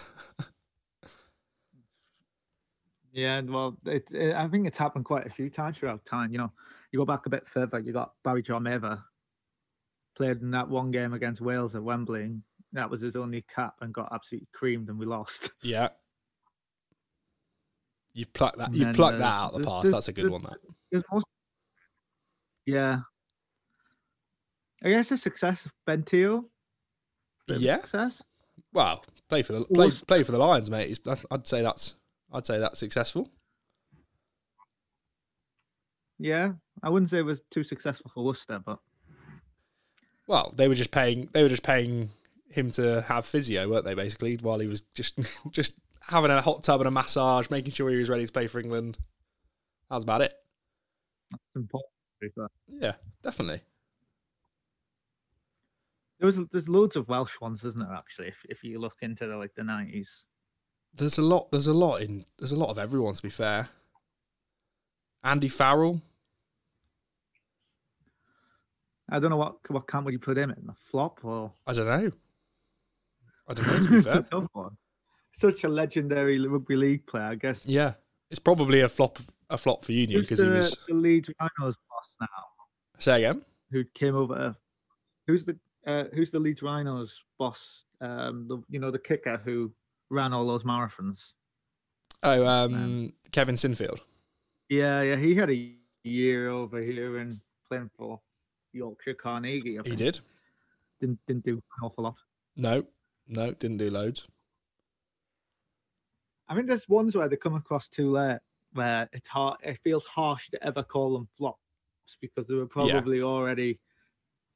[3.11, 6.33] Yeah, well, it, it, I think it's happened quite a few times throughout time.
[6.33, 6.51] You know,
[6.91, 9.01] you go back a bit further, you got Barrie-Jon Mather
[10.15, 12.31] played in that one game against Wales at Wembley.
[12.73, 15.51] That was his only cap and got absolutely creamed, and we lost.
[15.63, 15.89] yeah.
[18.13, 18.73] You've plucked that.
[18.73, 19.91] You've then plucked the- that out of the past.
[19.91, 20.43] That's a good one.
[20.43, 21.03] That.
[21.11, 21.25] Most,
[22.65, 22.99] yeah.
[24.83, 26.45] I guess the success of Ben Te'o.
[27.47, 27.81] Yeah.
[27.81, 28.21] Success.
[28.73, 30.97] Well, play for the play, play for the Lions, mate.
[31.29, 31.95] I'd say that's
[32.31, 33.29] I'd say that's successful.
[36.19, 36.53] Yeah.
[36.83, 38.79] I wouldn't say it was too successful for Worcester, but
[40.27, 42.09] Well, they were just paying they were just paying
[42.49, 43.93] him to have physio, weren't they?
[43.93, 45.19] Basically, while he was just
[45.51, 45.73] just
[46.07, 48.59] having a hot tub and a massage, making sure he was ready to play for
[48.59, 48.97] England.
[49.89, 50.33] That was about it.
[51.31, 51.91] it's important.
[52.21, 52.47] to be fair.
[52.67, 53.61] Yeah, definitely.
[56.19, 57.93] There was there's loads of Welsh ones, isn't there?
[57.93, 60.07] Actually, if if you look into the like the nineties.
[60.93, 61.51] There's a lot.
[61.51, 62.25] There's a lot in.
[62.39, 63.13] There's a lot of everyone.
[63.15, 63.69] To be fair,
[65.23, 66.01] Andy Farrell.
[69.09, 70.69] I don't know what what camp would you put him in?
[70.69, 71.51] A flop or?
[71.67, 72.11] I don't know.
[73.47, 73.79] I don't know.
[73.79, 74.69] To be It's a.
[75.37, 77.59] Such a legendary rugby league player, I guess.
[77.65, 77.95] yeah,
[78.29, 79.19] it's probably a flop.
[79.47, 80.75] A flop for Union because he was.
[80.87, 82.27] the Leeds Rhinos boss now?
[82.97, 83.43] Say again.
[83.69, 84.55] Who came over?
[85.27, 87.59] Who's the uh, Who's the Leeds Rhinos boss?
[88.01, 89.71] Um, the you know the kicker who
[90.09, 91.17] ran all those marathons.
[92.23, 93.99] Oh, um, Kevin Sinfield.
[94.69, 98.19] Yeah, yeah, he had a year over here and playing for
[98.75, 99.79] Yorkshire Carnegie.
[99.83, 100.19] He did.
[100.99, 102.15] Didn't didn't do an awful lot.
[102.55, 102.85] No,
[103.27, 104.27] no, didn't do loads.
[106.47, 108.39] I think there's ones where they come across too late,
[108.73, 109.57] where it's hard.
[109.63, 111.59] It feels harsh to ever call them flops
[112.21, 113.79] because they were probably already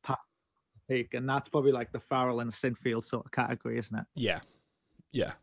[0.03, 0.21] past
[0.88, 4.05] the peak, and that's probably like the Farrell and Sinfield sort of category, isn't it?
[4.15, 4.41] Yeah,
[5.12, 5.34] yeah,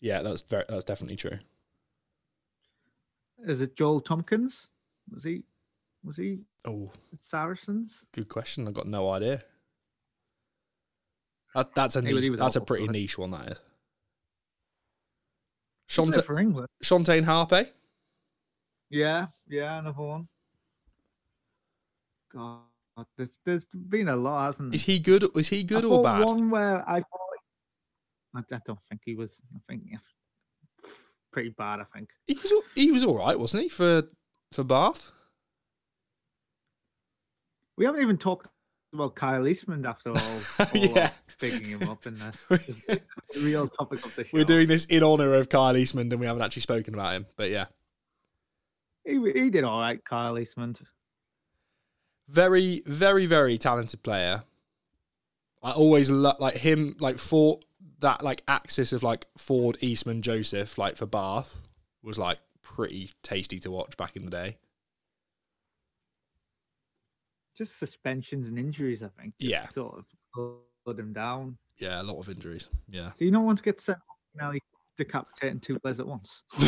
[0.00, 0.22] yeah.
[0.22, 0.64] That's very.
[0.68, 1.38] That's definitely true.
[3.44, 4.52] Is it Joel Tomkins?
[5.12, 5.42] Was he?
[6.04, 6.90] Was he Oh,
[7.30, 7.90] Saracens?
[8.12, 8.68] good question.
[8.68, 9.42] I've got no idea.
[11.54, 13.30] That, that's a He was- he niche, that's a pretty niche one.
[13.32, 13.60] That is.
[15.90, 16.68] Shante, for England.
[16.82, 17.72] Shontayne Hape.
[18.88, 20.28] Yeah, yeah, another one.
[22.32, 22.60] God,
[23.18, 24.74] there's there's been a lot, hasn't there?
[24.76, 25.24] Is he good?
[25.36, 26.24] Is he good I or bad?
[26.24, 27.20] One where I thought,
[28.34, 29.30] I, I don't think he was.
[29.54, 29.98] I think yeah,
[31.32, 31.80] pretty bad.
[31.80, 32.08] I think.
[32.26, 32.52] He was.
[32.74, 33.68] He was all right, wasn't he?
[33.68, 34.04] For
[34.52, 35.12] for Bath.
[37.76, 38.48] We haven't even talked
[38.92, 40.16] about Kyle Eastmond after all.
[40.60, 41.10] all Yeah.
[41.40, 43.00] picking him up in the
[43.36, 44.30] real topic of the show.
[44.32, 47.26] We're doing this in honor of Kyle Eastmond, and we haven't actually spoken about him.
[47.36, 47.66] But yeah,
[49.04, 50.78] He, he did all right, Kyle Eastmond.
[52.28, 54.44] very, very, very talented player.
[55.62, 57.60] I always lo- like him, like for
[58.00, 61.62] that like axis of like Ford, Eastmond, Joseph, like for Bath
[62.02, 64.58] was like pretty tasty to watch back in the day.
[67.56, 69.34] Just suspensions and injuries, I think.
[69.38, 69.68] Yeah.
[69.70, 71.58] Sort of slowed him down.
[71.78, 72.68] Yeah, a lot of injuries.
[72.88, 73.10] Yeah.
[73.18, 74.50] Do you not want to get sent off now?
[74.52, 74.62] He's
[74.96, 76.28] decapitating two players at once.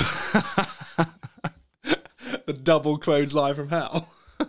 [2.47, 4.09] the double clothesline from hell.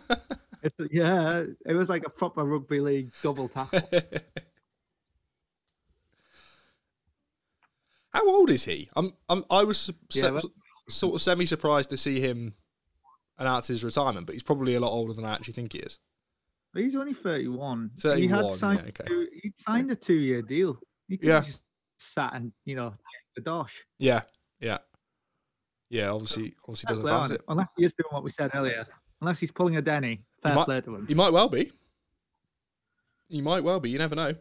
[0.65, 3.87] It's, yeah, it was like a proper rugby league double tackle.
[8.09, 8.89] How old is he?
[8.95, 10.39] I'm, I'm I was Yeah,
[10.89, 12.55] sort of semi surprised to see him
[13.37, 15.99] announce his retirement, but he's probably a lot older than I actually think he is.
[16.75, 17.89] But he's only 31.
[17.95, 19.03] he 31, had signed, yeah, okay.
[19.07, 20.77] two, he signed a two year deal.
[21.07, 21.35] He could Yeah.
[21.35, 21.59] have just
[22.13, 22.93] sat and, you know,
[23.37, 23.71] the dosh.
[23.97, 24.23] Yeah,
[24.59, 24.79] yeah,
[25.89, 26.09] yeah.
[26.09, 27.39] Obviously, obviously doesn't Fair play on fancy it.
[27.39, 27.45] it.
[27.47, 28.85] Unless he is doing what we said earlier.
[29.21, 30.25] Unless he's pulling a Denny.
[30.43, 31.07] Fair might- play to him.
[31.07, 31.71] He might well be.
[33.29, 33.89] He might well be.
[33.89, 34.33] You never know.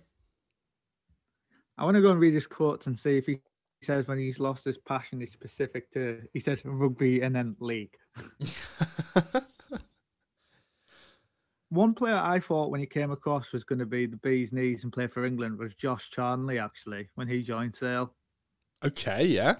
[1.78, 3.38] I want to go and read his quotes and see if he
[3.84, 7.94] says when he's lost his passion is specific to, he says rugby and then league.
[11.74, 14.78] One player I thought when he came across was going to be the bee's knees
[14.84, 18.12] and play for England was Josh Charnley, actually, when he joined Sale.
[18.84, 19.56] okay, yeah.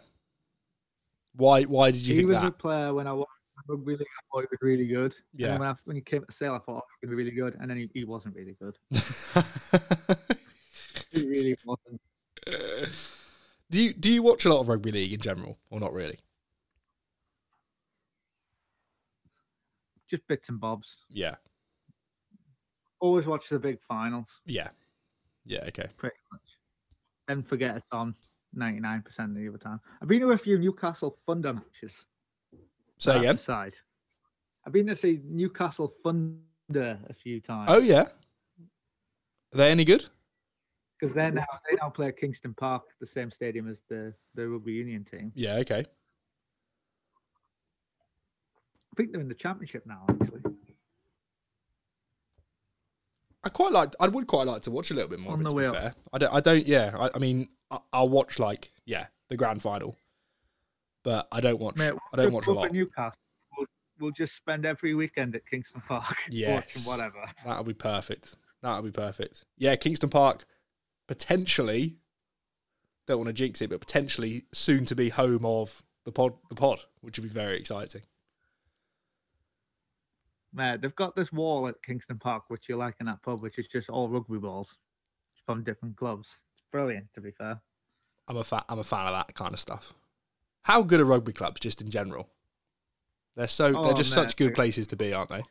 [1.34, 1.64] Why?
[1.64, 2.58] Why did you he think was a that?
[2.58, 3.30] player when I watched
[3.66, 5.12] rugby league, I thought he was really good.
[5.34, 5.48] Yeah.
[5.48, 7.16] then when, I, when he came to Sale, I thought oh, he was going to
[7.16, 7.60] be really good.
[7.60, 8.76] And then he, he wasn't really good.
[11.10, 12.00] He really wasn't.
[13.70, 16.18] do you do you watch a lot of rugby league in general, or not really?
[20.10, 20.88] Just bits and bobs.
[21.10, 21.36] Yeah,
[23.04, 24.68] Always watch the big finals, yeah,
[25.44, 25.64] yeah.
[25.68, 25.88] Okay.
[25.98, 26.40] pretty much.
[27.28, 28.14] Then forget it's on
[28.56, 29.80] 99% of the other time.
[30.00, 31.92] I've been to a few Newcastle Thunder matches.
[32.98, 33.36] Say again.
[33.36, 33.74] Aside.
[34.66, 36.38] I've been to see Newcastle Thunder
[37.08, 37.68] a few times.
[37.70, 38.06] Oh yeah.
[39.52, 40.06] Are they any good?
[41.04, 44.48] because they now they now play at Kingston Park, the same stadium as the the
[44.48, 45.32] rugby union team.
[45.34, 45.56] Yeah.
[45.56, 45.84] Okay.
[48.92, 50.40] I think they're in the championship now, actually.
[53.44, 53.94] I quite like.
[54.00, 55.32] I would quite like to watch a little bit more.
[55.34, 55.74] On of it, the to way be up.
[55.76, 56.34] fair, I don't.
[56.34, 56.66] I don't.
[56.66, 56.96] Yeah.
[56.98, 59.96] I, I mean, I, I'll watch like yeah the grand final.
[61.02, 61.76] but I don't watch.
[61.76, 62.64] Mate, I don't just watch a up lot.
[62.66, 63.18] at Newcastle.
[63.56, 63.66] We'll,
[64.00, 66.64] we'll just spend every weekend at Kingston Park Yes.
[66.74, 67.24] watching whatever.
[67.44, 68.36] That'll be perfect.
[68.62, 69.44] That'll be perfect.
[69.58, 70.46] Yeah, Kingston Park,
[71.06, 71.96] potentially.
[73.06, 76.32] Don't want to jinx it, but potentially soon to be home of the pod.
[76.48, 78.00] The pod, which would be very exciting.
[80.54, 83.58] Mate, they've got this wall at Kingston Park, which you like in that pub, which
[83.58, 84.68] is just all rugby balls
[85.44, 86.28] from different clubs.
[86.54, 87.60] It's brilliant, to be fair.
[88.28, 88.62] I'm a fan.
[88.68, 89.92] I'm a fan of that kind of stuff.
[90.62, 92.28] How good are rugby clubs, just in general?
[93.36, 93.72] They're so.
[93.72, 95.42] they're Oh, just mate, such good they're- places to be, aren't they?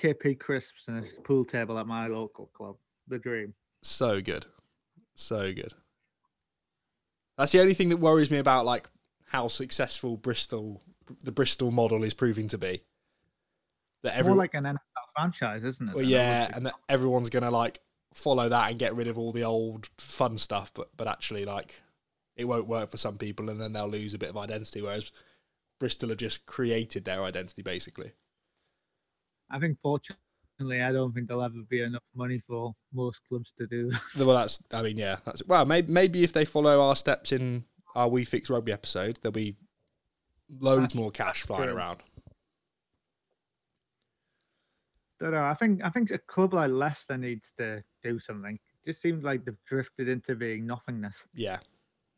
[0.00, 2.76] KP Crisps and a pool table at my local club.
[3.08, 3.54] The dream.
[3.82, 4.46] So good,
[5.14, 5.74] so good.
[7.36, 8.88] That's the only thing that worries me about like
[9.26, 10.82] how successful Bristol,
[11.24, 12.82] the Bristol model, is proving to be.
[14.02, 14.78] That like an NFL
[15.14, 15.94] franchise, isn't it?
[15.94, 17.80] well, yeah, and that everyone's gonna like
[18.14, 21.80] follow that and get rid of all the old fun stuff, but but actually like
[22.36, 24.82] it won't work for some people, and then they'll lose a bit of identity.
[24.82, 25.12] Whereas
[25.78, 28.12] Bristol have just created their identity basically.
[29.50, 33.66] I think fortunately, I don't think there'll ever be enough money for most clubs to
[33.66, 33.90] do.
[33.90, 34.00] that.
[34.26, 37.64] Well, that's I mean, yeah, that's well, maybe maybe if they follow our steps in
[37.94, 39.56] our We Fix Rugby episode, there'll be
[40.60, 41.76] loads more cash flying true.
[41.76, 42.00] around.
[45.22, 45.44] Don't know.
[45.44, 48.58] I think I think a club like Leicester needs to do something.
[48.84, 51.14] It just seems like they've drifted into being nothingness.
[51.34, 51.58] Yeah,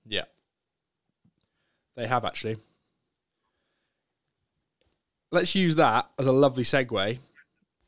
[0.07, 0.25] yeah,
[1.97, 2.57] they have actually.
[5.31, 7.19] Let's use that as a lovely segue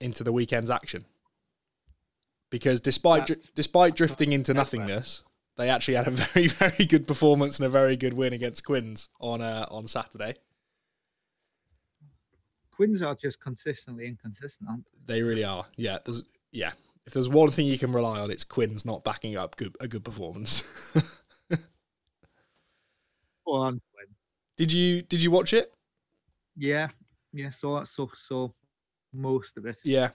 [0.00, 1.05] into the weekend's action.
[2.50, 5.22] Because despite dri- despite drifting into nothingness,
[5.57, 9.09] they actually had a very very good performance and a very good win against Quins
[9.20, 10.35] on uh, on Saturday.
[12.77, 14.69] Quins are just consistently inconsistent.
[14.69, 15.65] Aren't They They really are.
[15.77, 16.73] Yeah, there's yeah.
[17.07, 19.89] If there's one thing you can rely on, it's Quins not backing up good, a
[19.89, 20.62] good performance.
[23.47, 24.07] Go on, Quinn.
[24.57, 25.73] did you did you watch it?
[26.57, 26.89] Yeah,
[27.33, 27.51] yeah.
[27.61, 28.55] So so so
[29.12, 29.77] most of it.
[29.85, 30.11] Yeah,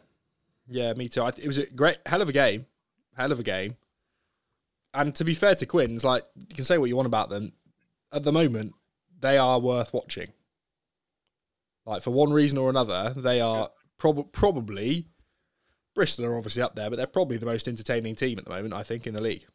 [0.67, 1.24] yeah, me too.
[1.24, 2.65] I, it was a great, hell of a game,
[3.15, 3.78] hell of a game.
[4.93, 7.54] And to be fair to Quins, like you can say what you want about them,
[8.12, 8.74] at the moment
[9.19, 10.28] they are worth watching.
[11.91, 15.10] Like for one reason or another, they are prob- probably
[15.93, 18.73] Bristol are obviously up there, but they're probably the most entertaining team at the moment.
[18.73, 19.45] I think in the league.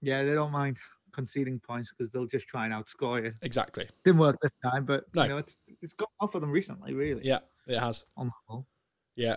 [0.00, 0.78] Yeah, they don't mind
[1.14, 3.34] conceding points because they'll just try and outscore you.
[3.42, 3.86] Exactly.
[4.06, 5.22] Didn't work this time, but No.
[5.24, 7.20] you know it's it's gone off for them recently, really.
[7.24, 8.04] Yeah, it has.
[8.16, 8.66] On the whole.
[9.14, 9.36] Yeah,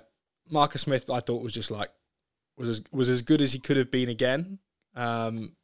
[0.50, 1.90] Marcus Smith, I thought was just like
[2.58, 4.60] was as was as good as he could have been again.
[4.96, 5.58] Um,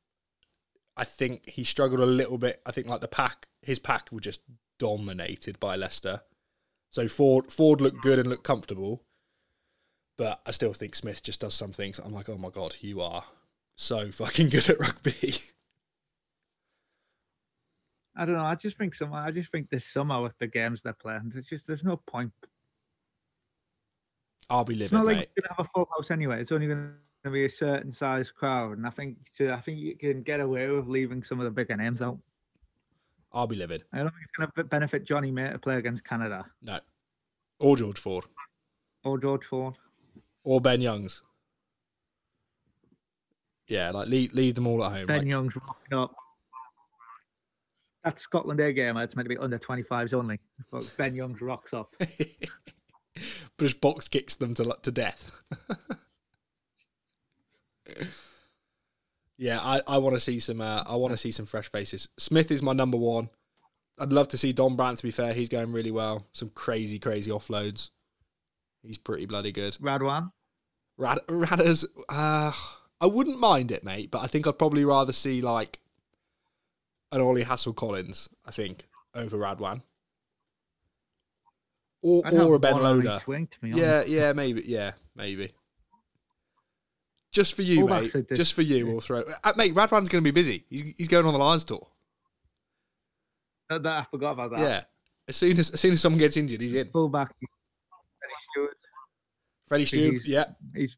[0.97, 2.61] I think he struggled a little bit.
[2.65, 4.41] I think like the pack, his pack were just
[4.81, 6.21] dominated by Leicester.
[6.89, 9.03] So Ford Ford looked good and looked comfortable,
[10.17, 11.99] but I still think Smith just does some things.
[11.99, 13.23] I'm like, oh my god, you are
[13.75, 15.35] so fucking good at rugby.
[18.17, 18.43] I don't know.
[18.43, 19.13] I just think some.
[19.13, 22.33] I just think this summer with the games they're playing, it's just there's no point.
[24.49, 24.85] I'll be living.
[24.85, 25.29] It's not like mate.
[25.37, 26.41] you're gonna have a full house anyway.
[26.41, 26.91] It's only going
[27.23, 30.39] to be a certain size crowd, and I think so I think you can get
[30.39, 32.17] away with leaving some of the bigger names out.
[33.33, 33.83] I'll be livid.
[33.93, 36.79] I don't think it's going to benefit Jonny May to play against Canada No,
[37.59, 38.25] or George Ford
[39.03, 39.75] or George Ford.
[40.43, 41.21] or Ben Youngs.
[43.67, 45.07] Yeah, like leave leave them all at home.
[45.07, 46.13] Ben like- Young's rocking up.
[48.03, 50.39] That Scotland A game, it's meant to be under 25s only.
[50.71, 51.93] But Ben Young's rocks up.
[53.57, 55.41] British box kicks them to to death.
[59.41, 60.61] yeah, I, I want to see some.
[60.61, 62.07] Uh, I want to see some fresh faces.
[62.19, 63.31] Smith is my number one.
[63.97, 64.99] I'd love to see Dom Brandt.
[64.99, 66.27] To be fair, he's going really well.
[66.31, 67.89] Some crazy, crazy offloads.
[68.83, 69.77] He's pretty bloody good.
[69.81, 70.31] Radwan,
[70.95, 72.51] Rad, Radders, uh,
[73.01, 75.79] I wouldn't mind it, mate, but I think I'd probably rather see like
[77.11, 78.29] an Ollie Hassell Collins.
[78.45, 79.81] I think over Radwan,
[82.03, 83.17] or I'd or a Ben Loader.
[83.21, 84.07] each wing, to be honest.
[84.07, 85.51] Yeah, yeah, maybe, yeah, maybe.
[87.31, 88.27] Just for you, Fullbacks mate.
[88.35, 89.23] Just for you, we'll throw.
[89.43, 90.65] Uh, mate, Radwan's going to be busy.
[90.69, 91.87] He's, he's going on the Lions tour.
[93.69, 94.59] That, that- I forgot about that.
[94.59, 94.83] Yeah.
[95.27, 96.89] As soon as as soon as someone gets injured, he's in.
[96.89, 97.33] Fullback.
[97.39, 98.75] Freddie Steward,
[99.67, 100.97] Freddie Steward, He's- yeah, He's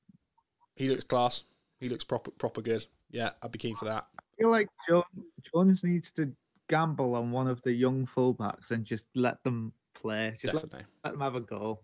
[0.76, 1.44] he looks class.
[1.80, 2.86] He looks proper proper good.
[3.12, 4.08] Yeah, I'd be keen for that.
[4.18, 5.06] I feel like Jones,
[5.54, 6.32] Jones needs to
[6.68, 10.32] gamble on one of the young fullbacks and just let them play.
[10.42, 10.86] Just let, Definitely.
[11.04, 11.80] let them have a go.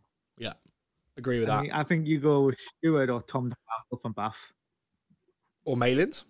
[1.19, 1.61] Agree with I, that.
[1.63, 4.33] mean, I think you go with Steward or Tom DePaul from Bath.
[5.65, 6.23] Or Malins.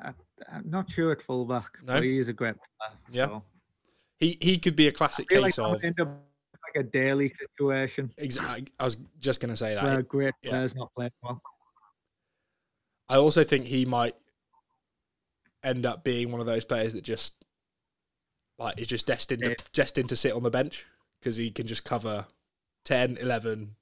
[0.00, 0.10] I,
[0.52, 1.94] I'm not sure at fullback, No?
[1.94, 2.98] but he is a great player.
[3.10, 3.26] Yeah.
[3.26, 3.42] so.
[4.18, 5.84] He he could be a classic like case that of.
[5.84, 9.96] end up like a Daly situation Exa- I was just going to say where a
[9.98, 10.08] that.
[10.08, 10.50] great yeah.
[10.50, 11.40] player's not playing well.
[13.08, 14.14] I also think he might
[15.62, 17.44] end up being one of those players that just
[18.58, 19.54] like is just destined Yeah.
[19.54, 20.86] to destined to sit on the bench
[21.24, 22.26] because he can just cover
[22.84, 23.74] 10, 11,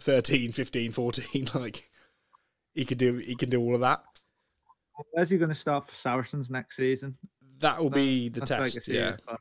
[0.00, 1.90] 13, 15, 14 like
[2.74, 4.02] he could do he can do all of that.
[5.12, 7.16] Where's he going to start for Saracens next season?
[7.60, 8.84] That will be the That's test.
[8.86, 9.36] serious yeah.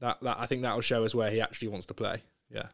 [0.00, 2.22] That that I think that will show us where he actually wants to play.
[2.50, 2.66] Yeah.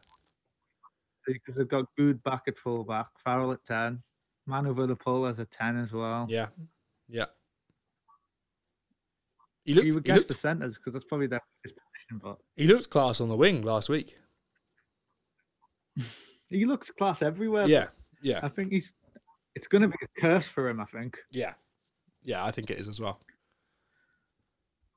[1.27, 4.01] Because they've got Goode back at fullback, Farrell at 10,
[4.45, 6.27] Manu Vunipola as a 10 as well.
[6.29, 6.47] Yeah.
[7.09, 7.25] Yeah.
[9.63, 11.79] He you looked, would he guess looked the centres because that's probably their biggest
[12.11, 14.15] but he looked class on the wing last week.
[16.49, 17.67] he looks class everywhere.
[17.67, 17.87] Yeah.
[18.21, 18.39] Yeah.
[18.43, 18.91] I think he's.
[19.55, 20.79] It's going to be a curse for him.
[20.79, 21.17] I think.
[21.31, 21.53] Yeah.
[22.23, 23.19] Yeah, I think it is as well.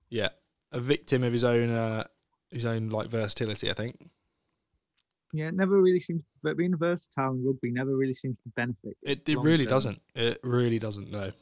[0.09, 0.31] Yeah.
[0.73, 2.05] A victim of his own uh
[2.51, 4.11] his own like versatility, I think.
[5.33, 6.23] Yeah, it never really seems.
[6.43, 8.97] But being versatile in rugby never really seems to benefit.
[9.03, 9.71] It it really term.
[9.71, 10.03] doesn't.
[10.15, 11.33] It really doesn't, no.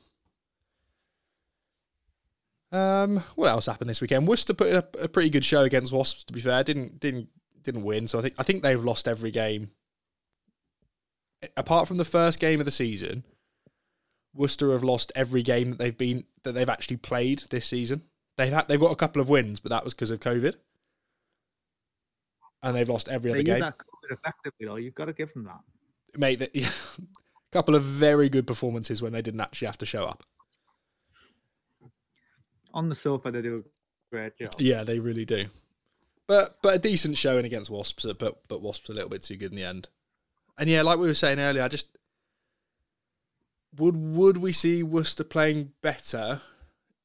[2.72, 4.26] Um what else happened this weekend?
[4.26, 6.64] Worcester put in a, a pretty good show against Wasps to be fair.
[6.64, 7.28] Didn't didn't
[7.62, 9.70] didn't win, so I think I think they've lost every game.
[11.56, 13.24] Apart from the first game of the season,
[14.34, 18.02] Worcester have lost every game that they've been that they've actually played this season.
[18.36, 20.54] They've had they've got a couple of wins, but that was because of COVID.
[22.62, 23.72] And they've lost every They other game.
[24.10, 24.76] effectively, though.
[24.76, 25.60] You've got to give them that.
[26.18, 26.70] Mate, that, a
[27.52, 30.24] couple of very good performances when they didn't actually have to show up.
[32.76, 34.54] On the sofa, they do a great job.
[34.58, 35.46] Yeah, they really do.
[36.26, 39.50] But but a decent showing against Wasps, but but Wasps a little bit too good
[39.50, 39.88] in the end.
[40.58, 41.96] And yeah, like we were saying earlier, I just
[43.76, 46.42] would would we see Worcester playing better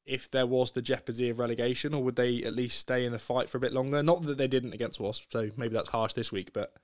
[0.04, 3.18] if there was the jeopardy of relegation, or would they at least stay in the
[3.18, 4.02] fight for a bit longer?
[4.02, 6.74] Not that they didn't against Wasps, so maybe that's harsh this week, but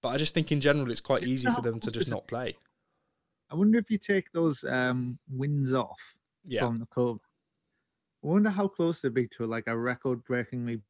[0.00, 2.56] but I just think in general it's quite easy for them to just not play.
[3.50, 5.98] I wonder if you take those um, wins off
[6.44, 7.20] Yeah, from the COVID.
[8.22, 10.80] I wonder how close they'd be to like a record-breakingly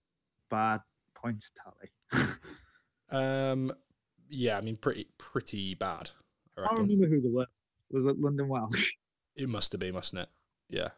[0.50, 0.80] bad
[1.14, 1.46] points
[2.12, 2.28] tally.
[3.10, 3.72] um,
[4.28, 6.10] yeah, I mean pretty pretty bad.
[6.58, 7.46] I I don't remember who they were.
[7.90, 8.92] Was it London Welsh?
[9.36, 10.28] it must have been, mustn't it?
[10.68, 10.88] Yeah.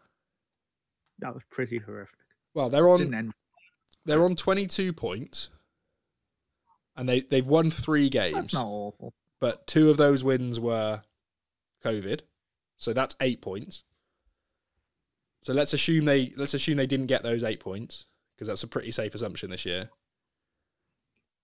[1.20, 2.18] That was pretty horrific.
[2.54, 3.32] Well, they're on
[4.04, 5.48] they're on 22 points
[6.96, 8.34] and they they've won 3 games.
[8.34, 9.12] That's not awful.
[9.40, 11.02] but two of those wins were
[11.84, 12.20] covid
[12.76, 13.82] so that's 8 points
[15.44, 18.68] so let's assume they let's assume they didn't get those 8 points because that's a
[18.68, 19.90] pretty safe assumption this year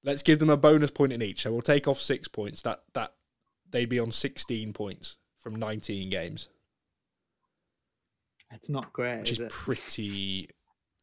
[0.02, 2.82] let's give them a bonus point in each so we'll take off 6 points that
[2.94, 3.14] that
[3.70, 6.48] they'd be on 16 points from 19 games
[8.52, 10.48] It's not great, which is is pretty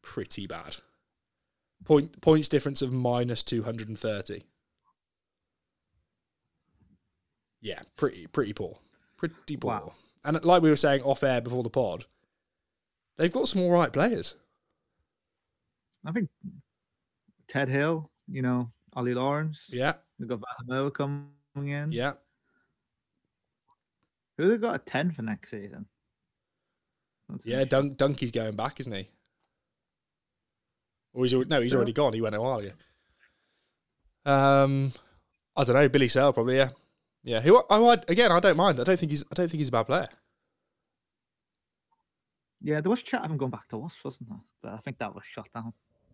[0.01, 0.77] pretty bad.
[1.85, 4.43] Point points difference of minus two hundred and thirty.
[7.61, 8.79] Yeah, pretty pretty poor,
[9.15, 9.71] pretty poor.
[9.71, 9.93] Wow.
[10.23, 12.05] And like we were saying off air before the pod,
[13.17, 14.35] they've got some all right players.
[16.05, 16.29] I think
[17.49, 19.57] Ted Hill, you know, Ollie Lawrence.
[19.69, 21.91] Yeah, They've got Valamoa coming in.
[21.91, 22.13] yeah.
[24.37, 25.85] Who they got a 10 for next season?
[27.27, 29.09] That's Yeah, Dunk, Donkey's going back, isn't he?
[31.13, 32.13] Or he's already, no, he's already gone.
[32.13, 32.71] He went a while ago.
[34.25, 34.93] Um,
[35.55, 35.89] I don't know.
[35.89, 36.57] Billy Searle probably.
[36.57, 36.69] Yeah,
[37.23, 37.41] yeah.
[37.41, 37.57] Who?
[37.69, 38.79] I, I again, I don't mind.
[38.79, 39.23] I don't think he's.
[39.31, 40.07] I don't think he's a bad player.
[42.61, 44.39] Yeah, there was chat of him going back to Wasps, wasn't there?
[44.61, 45.73] But I think that was shut down.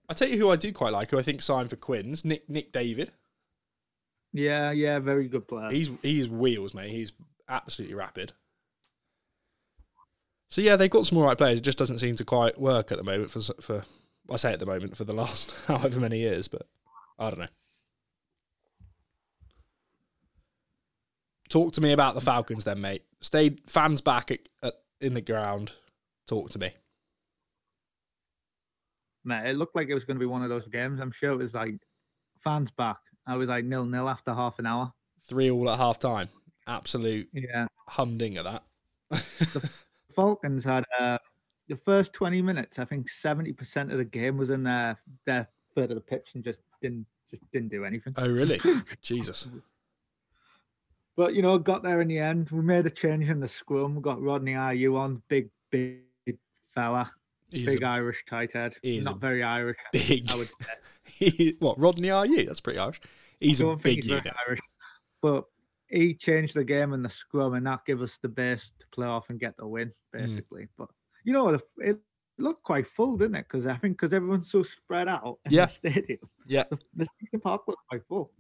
[0.10, 1.12] I tell you who I do quite like.
[1.12, 2.26] Who I think signed for Quins.
[2.26, 3.12] Nick Nick David.
[4.34, 5.72] Yeah, yeah, very good player.
[5.72, 6.90] He's he's wheels, mate.
[6.90, 7.14] He's
[7.48, 8.34] absolutely rapid.
[10.50, 11.60] So yeah, they've got some all right players.
[11.60, 13.84] It just doesn't seem to quite work at the moment for for.
[14.32, 16.68] I say at the moment for the last however many years, but
[17.20, 17.48] I don't know.
[21.50, 23.04] Talk to me about the Falcons then, mate.
[23.22, 25.72] Stayed fans back at, at, in the ground.
[26.28, 26.72] Talk to me.
[29.26, 31.00] Mate, it looked like it was going to be one of those games.
[31.02, 31.76] I'm sure it was like
[32.44, 32.98] fans back.
[33.26, 34.92] I was like nil nil after half an hour.
[35.24, 36.30] Three all at half time.
[36.68, 38.64] Absolute Yeah, humding of that.
[40.16, 41.18] Falcons had uh,
[41.70, 42.80] the first 20 minutes.
[42.80, 46.44] I think 70% of the game was in their their third of the pitch and
[46.44, 48.14] just didn't just didn't do anything.
[48.18, 48.60] oh really?
[49.02, 49.48] Jesus.
[51.16, 52.50] But you know, got there in the end.
[52.50, 53.96] We made a change in the scrum.
[53.96, 56.00] We got Rodney Ayew on, big big
[56.76, 57.12] fella,
[57.50, 58.74] He's big a Irish tight head.
[58.82, 59.78] he Not very Irish.
[59.92, 60.30] big.
[60.32, 61.30] I would say.
[61.30, 62.46] He- what Rodney are you?
[62.46, 63.00] That's pretty Irish.
[63.40, 64.34] He's a big unit.
[64.48, 64.60] Irish.
[65.22, 65.46] But
[65.88, 69.06] he changed the game in the scrum, and that gave us the base to play
[69.08, 70.28] off and get the win, Mm.
[70.28, 70.68] basically.
[70.78, 70.90] But
[71.24, 72.00] you know, it, it
[72.40, 73.46] looked quite full, didn't it?
[73.50, 75.68] Because I think because everyone's so spread out in Yeah.
[75.68, 76.64] the stadium, Yeah,
[76.96, 78.32] the, the Park looked quite full.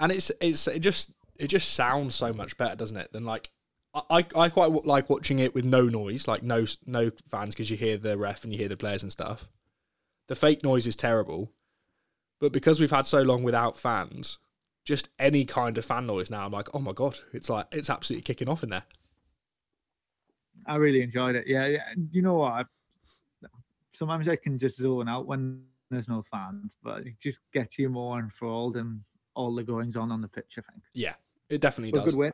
[0.00, 3.12] and it's it's it just it just sounds so much better, doesn't it?
[3.12, 3.50] Than like
[4.10, 7.70] I, I quite w- like watching it with no noise, like no no fans, because
[7.70, 9.48] you hear the ref and you hear the players and stuff.
[10.26, 11.52] The fake noise is terrible,
[12.40, 14.38] but because we've had so long without fans,
[14.84, 17.90] just any kind of fan noise now, I'm like, oh my god, it's like it's
[17.90, 18.84] absolutely kicking off in there.
[20.66, 21.46] I really enjoyed it.
[21.46, 21.84] Yeah, yeah.
[22.12, 22.52] You know what?
[22.52, 22.64] I,
[23.94, 27.88] sometimes I can just zone out when there's no fans, but it just gets you
[27.88, 29.00] more enthralled and
[29.34, 30.52] all the goings on on the pitch.
[30.58, 30.82] I think.
[30.92, 31.14] Yeah,
[31.48, 32.12] it definitely But a does.
[32.14, 32.32] good win.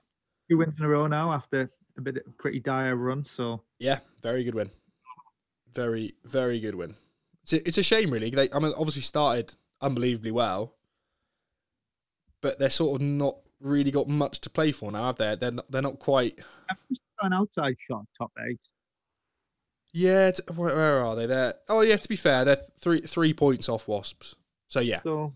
[0.51, 3.27] Two wins in a row now after a bit a pretty dire run.
[3.37, 4.71] So Yeah, very good win.
[5.73, 6.95] Very, very good win.
[7.43, 8.31] It's a, it's a shame, really.
[8.31, 10.75] They, I mean, obviously started unbelievably well,
[12.41, 15.35] but they're sort of not really got much to play for now, have they?
[15.35, 16.39] They're not, they're not quite.
[17.23, 18.61] an outside shot, top eight.
[19.93, 21.27] Yeah, t- where, where are they?
[21.27, 21.97] They're oh yeah.
[21.97, 24.35] To be fair, they're three three points off Wasps.
[24.67, 25.35] So yeah, So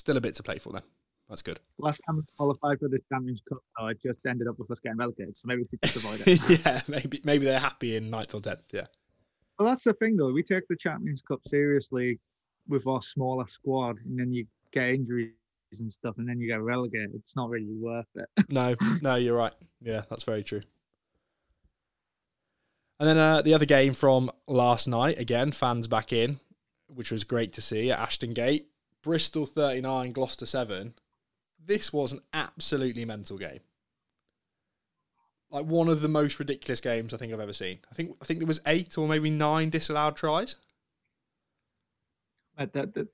[0.00, 0.82] still a bit to play for them.
[1.30, 1.60] That's good.
[1.78, 4.78] last time we qualified for the Champions Cup, though, it just ended up with us
[4.82, 5.36] getting relegated.
[5.36, 6.66] So maybe we should just avoid it.
[6.66, 8.60] yeah, maybe maybe they're happy in ninth or tenth.
[8.72, 8.86] Yeah,
[9.58, 10.32] Well, that's the thing, though.
[10.32, 12.18] We take the Champions Cup seriously
[12.68, 15.30] with our smaller squad, and then you get injuries
[15.78, 17.12] and stuff, and then you get relegated.
[17.14, 18.28] It's not really worth it.
[18.48, 19.54] no, no, you're right.
[19.80, 20.62] Yeah, that's very true.
[22.98, 26.40] And then uh, the other game from last night, again, fans back in,
[26.88, 28.66] which was great to see at Ashton Gate.
[29.02, 30.92] Bristol 39, Gloucester 7.
[31.64, 33.60] This was an absolutely mental game.
[35.50, 37.80] Like one of the most ridiculous games I think I've ever seen.
[37.90, 40.56] I think I think there was eight or maybe nine disallowed tries.
[42.56, 43.08] But that, that,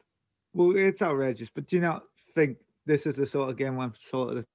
[0.52, 1.48] well, it's outrageous.
[1.54, 2.02] But do you not
[2.34, 4.46] think this is the sort of game when sort of the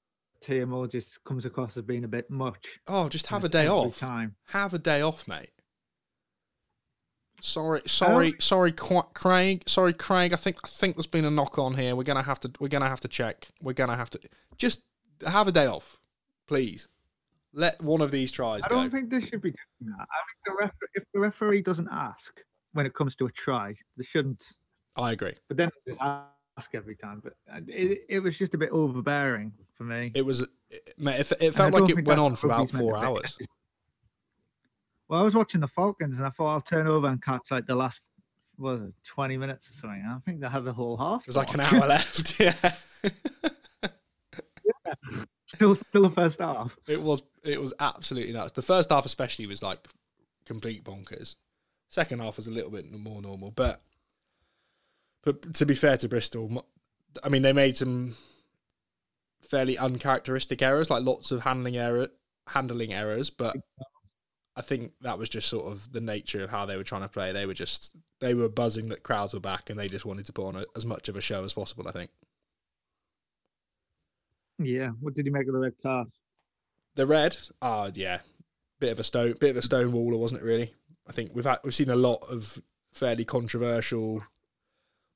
[0.46, 2.66] TMO just comes across as being a bit much?
[2.88, 4.00] Oh, just have a day off.
[4.00, 4.36] Time.
[4.50, 5.52] Have a day off, mate.
[7.42, 9.64] Sorry, sorry, sorry, Qu- Craig.
[9.68, 10.32] Sorry, Craig.
[10.32, 11.96] I think I think there's been a knock on here.
[11.96, 12.52] We're gonna have to.
[12.60, 13.50] We're gonna have to check.
[13.62, 14.20] We're gonna have to
[14.58, 14.84] just
[15.26, 16.00] have a day off,
[16.48, 16.88] please.
[17.54, 18.76] Let one of these tries I go.
[18.76, 20.02] don't think they should be doing that.
[20.02, 22.32] I think the ref- if the referee doesn't ask
[22.74, 24.42] when it comes to a try, they shouldn't.
[24.96, 25.34] I agree.
[25.48, 27.22] But then they just ask every time.
[27.24, 30.12] But uh, it, it was just a bit overbearing for me.
[30.14, 31.20] It was, it, mate.
[31.20, 33.36] It, it felt like it went on for about four hours.
[35.12, 37.68] Well, I was watching the Falcons and I thought I'll turn over and catch like
[37.68, 38.00] the last
[38.56, 40.06] what was it, 20 minutes or something.
[40.08, 41.26] I think they had the whole half.
[41.26, 42.40] There's like an hour left.
[42.40, 42.54] Yeah,
[45.54, 46.78] still, still the first half.
[46.88, 47.24] it was.
[47.44, 48.54] It was absolutely nuts.
[48.54, 49.86] The first half, especially, was like
[50.46, 51.36] complete bonkers.
[51.90, 53.82] Second half was a little bit more normal, but
[55.24, 56.66] but to be fair to Bristol,
[57.22, 58.16] I mean they made some
[59.42, 62.08] fairly uncharacteristic errors, like lots of handling error,
[62.48, 63.30] handling errors.
[63.30, 63.58] But
[64.56, 67.08] I think that was just sort of the nature of how they were trying to
[67.08, 67.32] play.
[67.32, 70.34] They were just they were buzzing that crowds were back, and they just wanted to
[70.34, 71.88] put on a, as much of a show as possible.
[71.88, 72.12] I think
[74.60, 74.90] Yeah.
[75.00, 76.08] What did he make of the red card?
[76.96, 78.20] the red, oh yeah,
[78.80, 80.46] bit of a stone, bit of a stone waller, wasn't it?
[80.46, 80.74] Really,
[81.08, 84.24] I think we've had we've seen a lot of fairly controversial,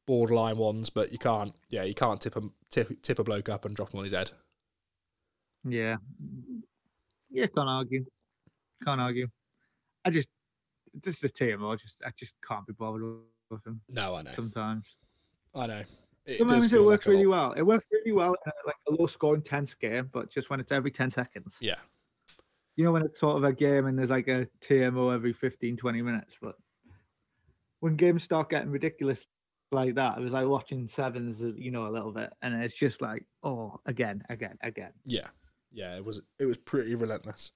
[0.05, 3.65] borderline ones, but you can't, yeah, you can't tip a tip, tip a bloke up
[3.65, 4.31] and drop him on his head.
[5.67, 5.97] Yeah.
[7.31, 8.05] Yeah, can't argue.
[8.84, 9.28] Can't argue.
[10.03, 10.28] I just
[11.03, 11.73] this is a TMO.
[11.73, 13.03] I just I just can't be bothered
[13.49, 13.82] with them.
[13.89, 14.86] No, I know, sometimes.
[15.53, 15.84] I know.
[16.26, 17.51] It Sometimes it works like really well.
[17.53, 20.59] It works really well in a, like a low scoring tense game, but just when
[20.59, 21.53] it's every 10 seconds.
[21.59, 21.76] Yeah,
[22.76, 25.78] You know, when it's sort of a game and there's like a TMO every 15,
[25.78, 26.34] 20 minutes.
[26.41, 26.55] But
[27.80, 29.19] when games start getting ridiculous
[29.71, 32.34] like that, it was like watching sevens, you know, a little bit.
[32.41, 34.93] And it's just like, oh, again, again, again.
[35.05, 35.28] yeah,
[35.71, 35.95] yeah.
[35.95, 37.51] It was it was pretty relentless.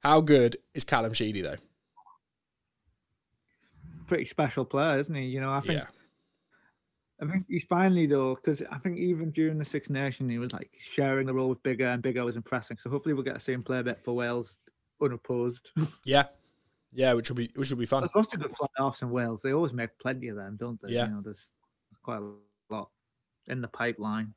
[0.00, 1.56] How good is Callum Sheedy though?
[4.06, 5.24] Pretty special player, isn't he?
[5.24, 5.86] You know, I think Yeah,
[7.20, 10.52] I think he's finally though, because I think even during the Six Nation, he was
[10.52, 12.78] like sharing the role with Biggar, and Biggar was impressing.
[12.82, 14.56] So hopefully we'll get to see him play a bit for Wales
[15.02, 15.68] unopposed.
[16.04, 16.24] yeah,
[16.92, 17.12] yeah.
[17.12, 18.02] Which will be which will be fun.
[18.02, 19.40] There's lots of good fly offs in Wales.
[19.42, 20.94] They always make plenty of them, don't they?
[20.94, 21.06] Yeah.
[21.06, 21.36] You know, there's,
[21.90, 22.88] there's quite a lot
[23.48, 24.32] in the pipeline.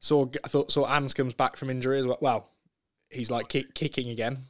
[0.00, 0.84] So I thought so.
[0.84, 2.18] Anscombe's back from injury as well.
[2.20, 2.50] Well,
[3.10, 4.46] he's like kick, kicking again,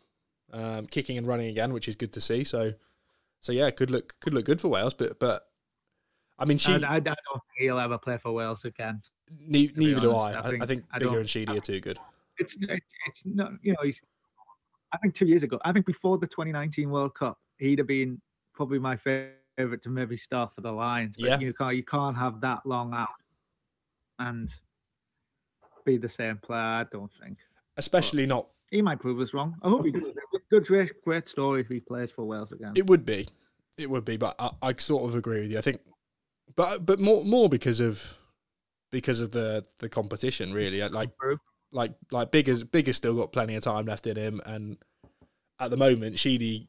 [0.55, 2.45] um, kicking and running again, which is good to see.
[2.45, 2.73] So,
[3.41, 4.95] so yeah, could look could look good for Wales.
[4.95, 5.43] But but
[6.39, 9.03] I mean, she I, I, don't think he'll ever play for Wales again.
[9.39, 10.13] ne- neither do.
[10.15, 10.33] I.
[10.33, 11.99] I I, I think- think I Biggar and Sheedy are too good.
[12.39, 14.01] It's it's not you know he's.
[14.93, 18.21] I think two years ago, I think before the 2019 World Cup, he'd have been
[18.55, 21.17] probably my favorite to maybe start for the Lions.
[21.19, 21.39] But Yeah.
[21.41, 23.09] you can't you can't have that long out
[24.21, 24.49] and
[25.85, 26.61] be the same player.
[26.61, 27.39] I don't think
[27.77, 28.47] Especially not.
[28.71, 29.57] he might prove us wrong.
[29.63, 30.03] I hope he does.
[30.51, 32.73] Good, great, great story if he plays for Wales again.
[32.77, 33.29] It would be,
[33.79, 34.17] it would be.
[34.17, 35.59] But I, I sort of agree with you.
[35.59, 35.81] I think,
[36.55, 38.19] but but more more because of
[38.91, 40.53] because of the the competition.
[40.53, 41.11] Really, like
[41.73, 44.79] like like Biggar's Biggar's still got plenty of time left in him, and
[45.59, 46.69] at the moment, Sheedy,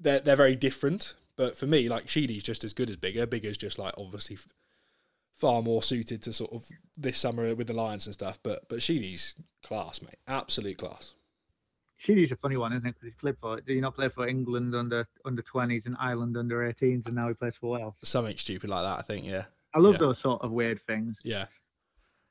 [0.00, 1.14] they're they're very different.
[1.36, 3.26] But for me, like Sheedy's just as good as Biggar.
[3.26, 4.48] Biggar's just like obviously f-
[5.36, 6.66] far more suited to sort of
[6.96, 8.38] this summer with the Lions and stuff.
[8.42, 11.12] But but Sheedy's class, mate, absolute class.
[12.08, 12.94] Sheedy's a funny one, isn't it?
[12.94, 13.56] Because he's played for.
[13.60, 17.28] Did he not play for England under under twenties and Ireland under 18s, and now
[17.28, 17.94] he plays for Wales?
[18.02, 19.26] Something stupid like that, I think.
[19.26, 19.44] Yeah,
[19.74, 19.98] I love Yeah.
[19.98, 21.16] those sort of weird things.
[21.22, 21.46] yeah,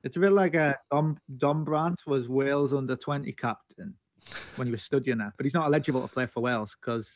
[0.04, 3.94] It's a bit like a Dom Dom Brandt was Wales under 20 captain
[4.56, 7.08] when he was studying there, but he's not eligible to play for Wales because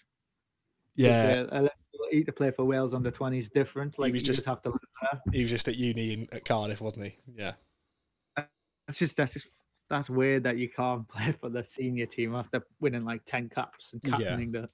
[0.96, 1.46] yeah.
[1.52, 3.98] Uh, the eligibility to play for Wales under 20 is different.
[3.98, 4.78] Like he was just- just have to.
[5.32, 7.18] He was just at uni in, at Cardiff, wasn't he?
[7.36, 7.54] Yeah,
[8.38, 9.48] That's just that's just
[9.92, 13.86] that's weird that you can't play for the senior team after winning like 10 caps
[13.94, 14.12] and Yeah.
[14.12, 14.68] captaining the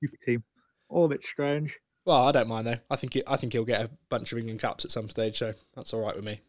[0.00, 0.44] youth team.
[0.88, 1.76] All a bit strange.
[2.04, 2.78] Well, I don't mind though.
[2.90, 5.38] I think it, I think he'll get a bunch of England caps at some stage,
[5.38, 6.40] so that's all right with me.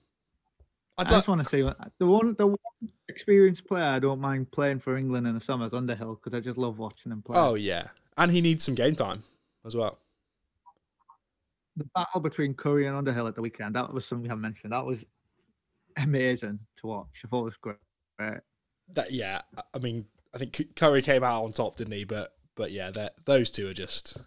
[0.97, 2.57] I I'd just like, want to see what- the one the one
[3.07, 6.41] experienced player I don't mind playing for England in the summer is Underhill because I
[6.41, 7.37] just love watching him play.
[7.37, 9.23] oh yeah, and he needs some game time
[9.65, 9.97] as well.
[11.77, 14.73] the battle between Curry and Underhill at the weekend, that was something I mentioned.
[14.73, 14.97] That was
[15.97, 17.07] amazing to watch.
[17.23, 17.75] I thought it was
[18.17, 18.39] great.
[18.93, 19.41] That yeah,
[19.73, 22.03] I- mean, I think Curry came out on top, didn't he?
[22.03, 22.91] But but yeah,
[23.25, 24.17] those two are just.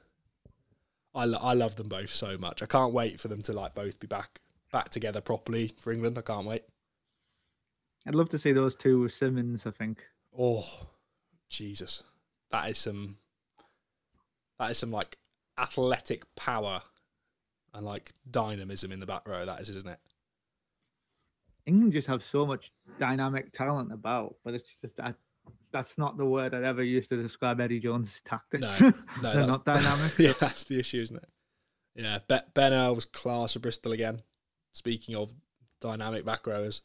[1.16, 2.60] I, lo- I love them both so much.
[2.60, 4.40] I can't wait for them to like both be back
[4.72, 6.18] back together properly for England.
[6.18, 6.64] I can't wait.
[8.06, 9.98] I'd love to see those two with Simmonds, I think.
[10.36, 10.88] Oh,
[11.48, 12.02] Jesus,
[12.50, 13.18] that is some.
[14.58, 15.18] That is some like
[15.58, 16.82] athletic power,
[17.72, 19.46] and like dynamism in the back row.
[19.46, 20.00] That is, isn't it?
[21.66, 25.14] England just have so much dynamic talent about, but it's just that
[25.72, 28.60] that's not the word I'd ever use to describe Eddie Jones' tactics.
[28.60, 28.92] No, No,
[29.22, 30.12] They're that's, not dynamic.
[30.18, 31.28] yeah, that's the issue, isn't it?
[31.96, 34.20] Yeah, Be- Ben Earl was class for Bristol again.
[34.72, 35.32] Speaking of
[35.80, 36.82] dynamic back rowers,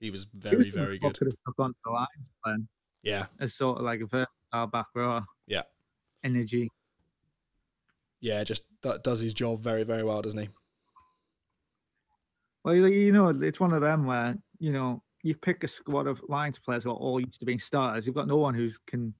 [0.00, 1.16] he was very, very good.
[1.18, 2.06] Could have stuck onto the
[2.44, 2.68] playing
[3.02, 5.20] Yeah, as sort of like a versatile back row.
[5.46, 5.62] Yeah.
[6.24, 6.70] Energy.
[8.20, 10.48] yeah, just that does his job very, very well, doesn't he?
[12.64, 16.18] Well, you know, it's one of them where you know you pick a squad of
[16.28, 18.06] Lions players who are all used to being starters.
[18.06, 19.14] You've got no one who can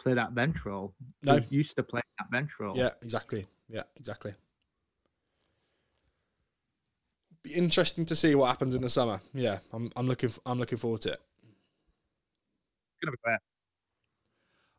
[0.00, 0.94] play that bench role.
[1.22, 1.40] No.
[1.50, 2.76] used to playing that bench role.
[2.76, 3.46] Yeah, exactly.
[3.68, 4.34] Yeah, exactly.
[7.42, 9.20] Be interesting to see what happens in the summer.
[9.34, 11.20] Yeah, I'm, I'm looking, I'm looking forward to it.
[11.42, 13.38] It's gonna be great.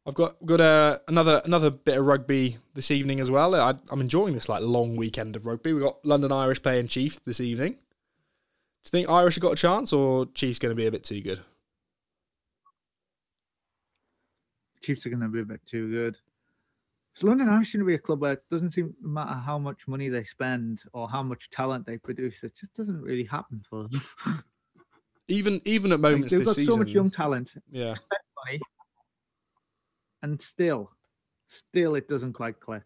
[0.08, 3.56] I've got got uh, another another bit of rugby this evening as well.
[3.56, 5.74] I, I'm enjoying this like long weekend of rugby.
[5.74, 7.74] We have got London Irish playing Chiefs this evening.
[7.74, 7.78] Do
[8.88, 11.22] you think Irish have got a chance, or Chiefs going to be a bit too
[11.22, 11.40] good?
[14.84, 16.16] Chiefs are going to be a bit too good.
[17.16, 19.58] So London Irish going to be a club where it doesn't seem to matter how
[19.58, 22.36] much money they spend or how much talent they produce.
[22.44, 24.04] It just doesn't really happen for them.
[25.28, 27.96] Even even at moments Like, they've got season, so much young talent, yeah,
[28.46, 28.62] money,
[30.26, 30.92] and still,
[31.70, 32.84] still it doesn't quite click.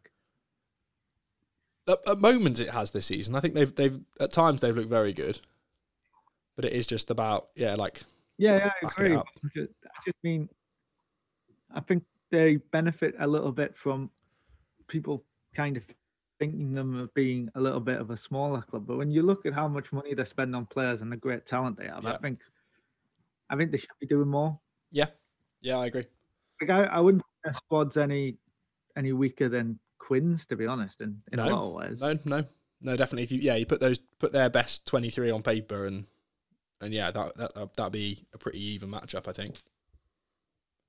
[1.88, 3.36] at, at moments it has this season.
[3.36, 5.40] I think they've they've at times they've looked very good,
[6.56, 8.04] but it is just about yeah, like
[8.38, 9.16] Yeah, yeah, I agree.
[9.16, 9.24] I
[9.56, 10.50] just, I just mean,
[11.74, 14.10] I think they benefit a little bit from
[14.88, 15.24] people
[15.56, 15.84] kind of
[16.40, 18.86] thinking them of being a little bit of a smaller club.
[18.88, 21.46] But when you look at how much money they spend on players and the great
[21.48, 22.14] talent they have, Yeah.
[22.14, 22.40] I think,
[23.50, 24.60] I think they should be doing more.
[24.92, 25.08] yeah,
[25.62, 26.06] Yeah, I agree.
[26.62, 28.38] Like I, I wouldn't their squad's any
[28.98, 30.96] any weaker than Quins, to be honest.
[31.02, 32.00] In in a No, lot of ways.
[32.00, 32.46] No, no,
[32.82, 33.24] no, definitely.
[33.24, 36.06] If you yeah, you put those put their best twenty three on paper and
[36.82, 39.58] and yeah, that that that'd be a pretty even matchup, I think.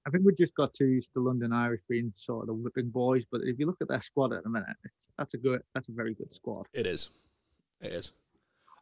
[0.07, 2.89] I think we just got too used to London Irish being sort of the whipping
[2.89, 3.23] boys.
[3.31, 5.89] But if you look at their squad at the minute, it's, that's a good, that's
[5.91, 6.67] a very good squad.
[6.73, 7.11] It is.
[7.83, 8.13] It is.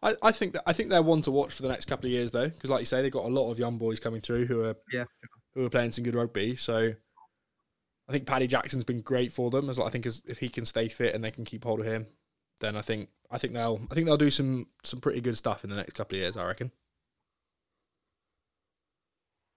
[0.01, 2.13] I, I think that I think they're one to watch for the next couple of
[2.13, 4.47] years though, because like you say, they've got a lot of young boys coming through
[4.47, 5.05] who are Yeah.
[5.55, 6.55] who are playing some good rugby.
[6.55, 6.95] So
[8.09, 9.69] I think Paddy Jackson's been great for them.
[9.69, 9.87] As well.
[9.87, 12.07] I think as if he can stay fit and they can keep hold of him,
[12.61, 15.63] then I think I think they'll I think they'll do some some pretty good stuff
[15.65, 16.37] in the next couple of years.
[16.37, 16.73] I reckon.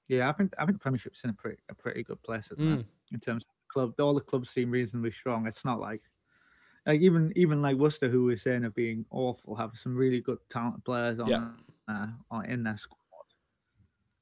[0.07, 2.57] Yeah, I think I think the Premiership's in a pretty a pretty good place at
[2.57, 3.13] the minute Mm.
[3.13, 3.99] in terms of the club.
[3.99, 5.47] All the clubs seem reasonably strong.
[5.47, 6.01] It's not like
[6.85, 10.39] like even even like Worcester, who we're saying are being awful, have some really good
[10.49, 11.51] talented players on Yeah.
[11.87, 12.97] uh, on in their squad,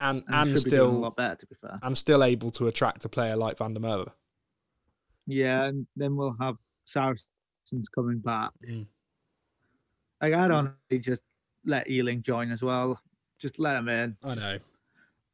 [0.02, 1.36] And and, and, should a still lot better.
[1.36, 4.10] To be fair, and still able to attract a player like Van der Merwe.
[5.28, 7.26] yeah, and then we'll have Saracens
[7.94, 8.52] coming back.
[8.68, 8.88] Mm.
[10.22, 11.22] Like I don't really just
[11.66, 13.00] let Ealing join as well.
[13.42, 14.16] Just let him in.
[14.24, 14.60] I know.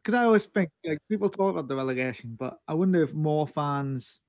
[0.03, 3.47] because I always think like people talk about the relegation, but I wonder if more
[3.47, 4.19] fans.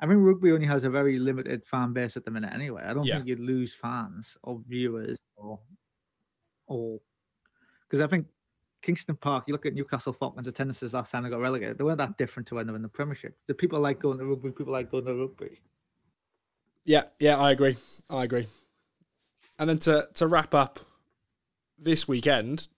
[0.00, 2.52] I think rugby only has a very limited fan base at the minute.
[2.52, 3.16] Anyway, I don't Yeah.
[3.16, 5.60] think you'd lose fans or viewers or
[6.66, 6.98] or
[7.88, 8.26] because I think
[8.82, 11.78] Kingston Park, you look at Newcastle Falcons attendances last time they got relegated.
[11.78, 13.36] They weren't that different to when they were in the Premiership.
[13.46, 14.50] The people like going to rugby.
[14.50, 15.60] People like going to rugby.
[16.84, 17.76] Yeah, yeah, I agree.
[18.10, 18.46] I agree.
[19.58, 20.80] And then to to wrap up
[21.78, 22.68] this weekend,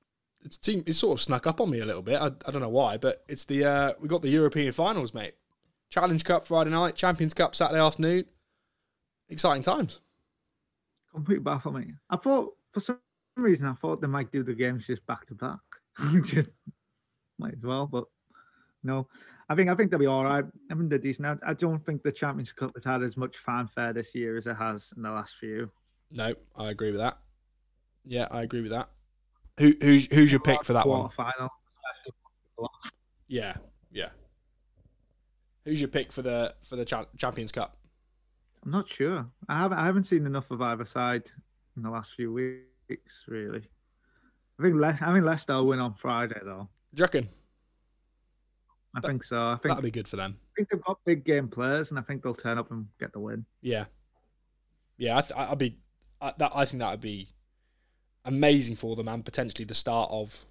[0.44, 2.20] it's team it sort of snuck up on me a little bit.
[2.20, 5.34] I, I don't know why, but it's the uh, we got the European finals, mate.
[5.88, 8.26] Challenge Cup Friday night, Champions Cup Saturday afternoon.
[9.28, 10.00] Exciting times.
[11.10, 11.94] Complete baffle me.
[12.10, 12.98] I thought for some
[13.36, 15.60] reason I thought they might do the games just back to back.
[16.24, 16.50] just
[17.38, 18.04] might as well, but
[18.82, 19.06] no.
[19.48, 20.44] I think I think they'll be all right.
[20.70, 21.26] I mean they're decent.
[21.26, 24.46] I, I don't think the Champions Cup has had as much fanfare this year as
[24.46, 25.70] it has in the last few.
[26.10, 27.18] No, I agree with that.
[28.04, 28.88] Yeah, I agree with that.
[29.58, 31.10] Who who's who's your pick for that one?
[31.16, 31.50] Final.
[33.28, 33.54] Yeah,
[33.90, 34.10] yeah.
[35.64, 37.76] Who's your pick for the for the cha- Champions Cup?
[38.64, 39.26] I'm not sure.
[39.48, 41.24] I haven't I haven't seen enough of either side
[41.76, 43.62] in the last few weeks, really.
[44.58, 46.68] I think Le- I think Leicester will win on Friday though.
[46.94, 47.28] Do you reckon?
[48.96, 49.36] I That- think so.
[49.36, 50.36] I think That'd be good for them.
[50.38, 53.12] I think they've got big game players, and I think they'll turn up and get
[53.12, 53.44] the win.
[53.60, 53.86] Yeah,
[54.96, 55.18] yeah.
[55.18, 55.78] I th- I'd be.
[56.20, 57.28] I, that I think that would be
[58.24, 60.46] amazing for them and potentially the start of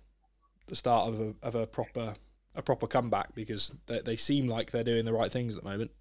[0.67, 2.15] the start of a of a proper
[2.53, 5.69] a proper comeback because they they seem like they're doing the right things at the
[5.69, 5.91] moment.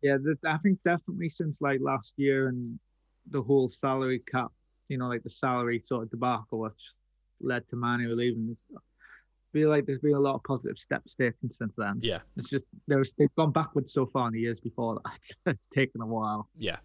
[0.00, 2.78] Yeah, I think definitely since like last year and
[3.30, 4.50] the whole salary cap,
[4.88, 6.72] you know, like the salary sort of debacle, which
[7.40, 8.56] led to Manu leaving.
[8.74, 8.78] I
[9.52, 11.98] feel like there's been a lot of positive steps taken since then.
[12.02, 15.18] Yeah, It's just there's they've gone backwards so far in the years before that.
[15.54, 16.48] it's taken a while.
[16.58, 16.76] yeah.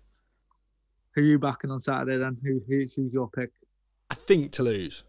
[1.16, 2.38] Who are you backing on Saturday then?
[2.44, 3.50] Who, who's who's your pick?
[4.12, 5.04] I think Toulouse.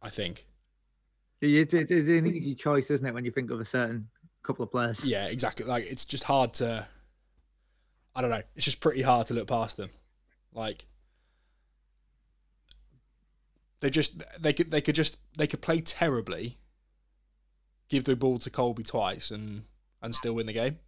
[0.00, 0.46] I think.
[1.42, 4.08] It's, it's, it's an easy choice, isn't it, when you think of a certain
[4.42, 4.98] couple of players?
[5.04, 5.66] Yeah, exactly.
[5.66, 6.86] Like it's just hard to.
[8.14, 8.40] I don't know.
[8.54, 9.90] It's just pretty hard to look past them.
[10.52, 10.86] Like
[13.80, 16.58] they just they could they could just they could play terribly,
[17.88, 19.64] give the ball to Kolbe twice and
[20.02, 20.78] and still win the game.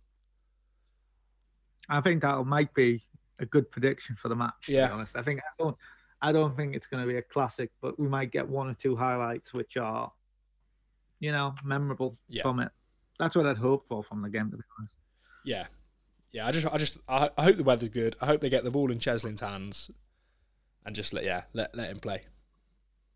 [1.89, 3.03] I think that might be
[3.39, 4.53] a good prediction for the match.
[4.67, 4.87] To Yeah.
[4.89, 5.77] be honest, I think I don't,
[6.21, 8.75] I don't think it's going to be a classic, but we might get one or
[8.75, 10.13] two highlights which are,
[11.21, 12.43] you know, memorable Yeah.
[12.43, 12.71] from it.
[13.19, 14.51] That's what I'd hope for from the game.
[14.51, 14.95] To be honest,
[15.45, 15.67] Yeah,
[16.33, 16.47] yeah.
[16.47, 18.17] I just I just I, I hope the weather's good.
[18.21, 19.91] I hope they get the ball in Cheslin's hands,
[20.85, 22.23] and just let yeah let let him play.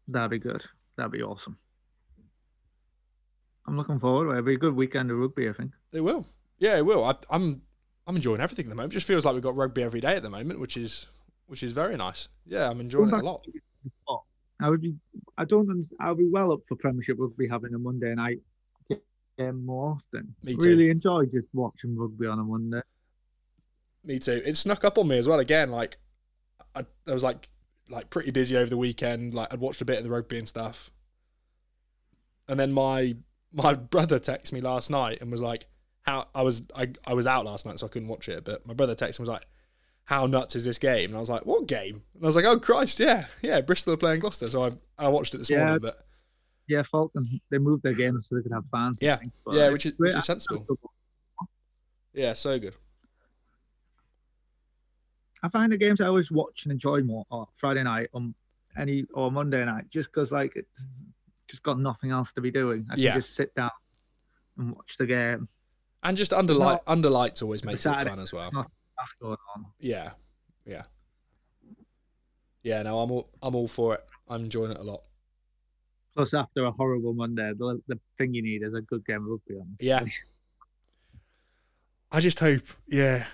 [0.09, 0.63] that'd be good.
[0.97, 1.57] That'd be awesome.
[3.67, 4.25] I'm looking forward.
[4.25, 4.39] to it.
[4.39, 5.49] It'll be a good weekend of rugby.
[5.49, 5.73] I think.
[5.93, 6.27] It will.
[6.59, 7.05] Yeah, it will.
[7.05, 7.63] I, I'm
[8.07, 8.93] I'm enjoying everything at the moment.
[8.93, 11.07] It just feels like we've got rugby every day at the moment, which is
[11.47, 12.29] which is very nice.
[12.47, 13.45] Yeah, I'm enjoying it a lot.
[14.61, 14.95] I would be.
[15.37, 15.89] I don't.
[16.01, 18.39] I'll be well up for Premiership rugby having a Monday night
[19.39, 20.35] game more often.
[20.43, 20.69] Me too.
[20.69, 22.83] Really enjoy just watching rugby on a Monday.
[24.05, 24.42] Me too.
[24.44, 25.38] It snuck up on me as well.
[25.38, 25.98] Again, like
[26.74, 27.48] I, I was like
[27.88, 29.34] like pretty busy over the weekend.
[29.34, 30.90] Like I'd watched a bit of the rugby and stuff,
[32.48, 33.16] and then my
[33.53, 35.66] my brother texted me last night and was like,
[36.03, 38.66] "How I was I I was out last night, so I couldn't watch it." But
[38.66, 39.46] my brother texted and was like,
[40.05, 42.44] "How nuts is this game?" And I was like, "What game?" And I was like,
[42.44, 45.59] "Oh Christ, yeah, yeah, Bristol are playing Gloucester." So I I watched it this Yeah.
[45.64, 46.05] morning, but
[46.66, 47.40] Yeah, Falcon.
[47.50, 48.96] They moved their game so they could have fans.
[49.00, 49.16] Yeah.
[49.16, 50.66] think, yeah, which is which is sensible.
[52.14, 52.74] Yeah, so good.
[55.43, 58.34] I find the games I always watch and enjoy more on Friday night on
[58.78, 60.66] any or Monday night, just because like it
[61.49, 62.86] just got nothing else to be doing.
[62.90, 63.70] I can just sit down
[64.59, 65.49] and watch the game.
[66.03, 68.51] And just under light, under lights always makes it fun as well.
[69.78, 70.12] Yeah,
[70.64, 70.82] yeah,
[72.62, 72.82] yeah.
[72.82, 74.01] No, I'm all I'm all for it.
[74.28, 75.03] I'm enjoying it a lot.
[76.14, 79.28] Plus, after a horrible Monday, the, the thing you need is a good game of
[79.28, 79.76] rugby on.
[79.80, 80.05] Yeah.
[82.12, 83.24] I just hope, yeah.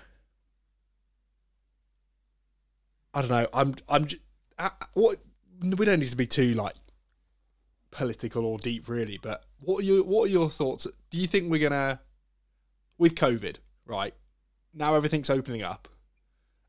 [3.13, 3.47] I don't know.
[3.53, 4.19] I'm I'm j-
[4.57, 5.17] uh, what
[5.61, 6.75] we don't need to be too like
[7.91, 10.87] political or deep really, but what are your what are your thoughts?
[11.09, 11.99] Do you think we're gonna
[12.97, 14.13] with COVID, right?
[14.73, 15.87] Now everything's opening up.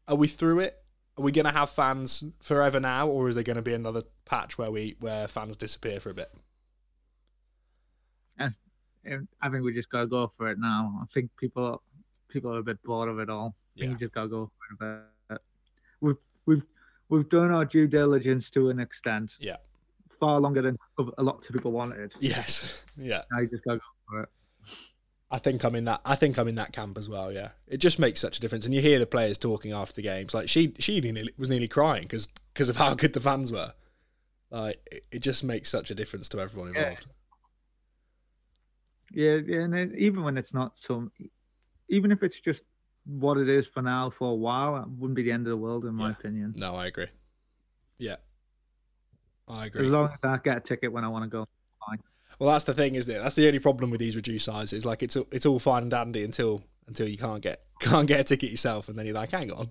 [0.09, 0.77] Are we through it?
[1.19, 4.71] Are we gonna have fans forever now, or is there gonna be another patch where
[4.71, 6.33] we where fans disappear for a bit?
[9.43, 11.01] I think we just gotta go for it now.
[11.03, 11.83] I think people
[12.29, 13.55] people are a bit bored of it all.
[13.77, 13.93] I think Yeah.
[13.95, 15.03] we just gotta go for it.
[16.51, 16.63] We've
[17.09, 19.31] we've done our due diligence to an extent.
[19.39, 19.57] Yeah.
[20.19, 20.77] Far longer than
[21.17, 22.13] a lot of people wanted.
[22.19, 22.85] Yes.
[22.97, 23.23] Yeah.
[23.33, 24.29] Now you just go for it.
[25.31, 26.03] I think I'm in that.
[26.05, 27.33] I think I'm in that camp as well.
[27.33, 30.03] Yeah, it just makes such a difference, and you hear the players talking after the
[30.03, 30.35] games.
[30.35, 33.73] Like she, she nearly, was nearly crying because because of how good the fans were.
[34.51, 37.07] Like it, it just makes such a difference to everyone involved.
[39.13, 41.13] Yeah, yeah, and then even when it's not some,
[41.89, 42.63] even if it's just
[43.19, 45.57] what it is for now for a while, it wouldn't be the end of the
[45.57, 46.13] world in my Yeah.
[46.19, 46.55] opinion.
[46.57, 47.09] No, I agree.
[47.99, 48.17] Yeah,
[49.49, 49.87] I agree.
[49.87, 51.47] As long as I get a ticket when I want to go.
[52.39, 53.19] Well, that's the thing, isn't it?
[53.19, 54.87] That's the only problem with these reduced sizes.
[54.87, 58.25] Like it's it's all fine and dandy until until you can't get can't get a
[58.25, 59.67] ticket yourself, and then you're like, hang on.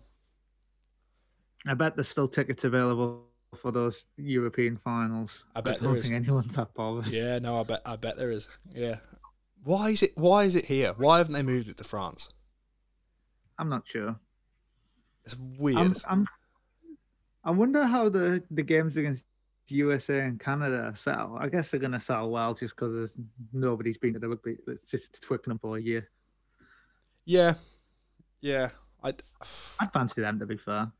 [1.65, 3.23] I bet there's still tickets available
[3.59, 5.31] for those European finals.
[5.55, 6.03] I bet I there don't is.
[6.05, 7.07] think anyone's that bothered.
[7.07, 8.47] Yeah, no, I bet I bet there is.
[8.71, 8.97] Yeah.
[9.63, 10.93] Why is it Why is it here?
[10.95, 12.29] Why haven't they moved it to France?
[13.59, 14.15] I'm not sure.
[15.25, 15.77] It's weird.
[15.77, 16.27] I'm, I'm,
[17.43, 19.23] I wonder how the, the games against
[19.67, 21.37] USA and Canada sell.
[21.39, 23.11] I guess they're going to sell well just because
[23.53, 24.57] nobody's been to the rugby.
[24.67, 26.09] It's just Twickenham for a year.
[27.25, 27.53] yeah,
[28.41, 28.69] yeah.
[29.03, 29.09] I
[29.79, 30.91] I'd fancy them to be fair.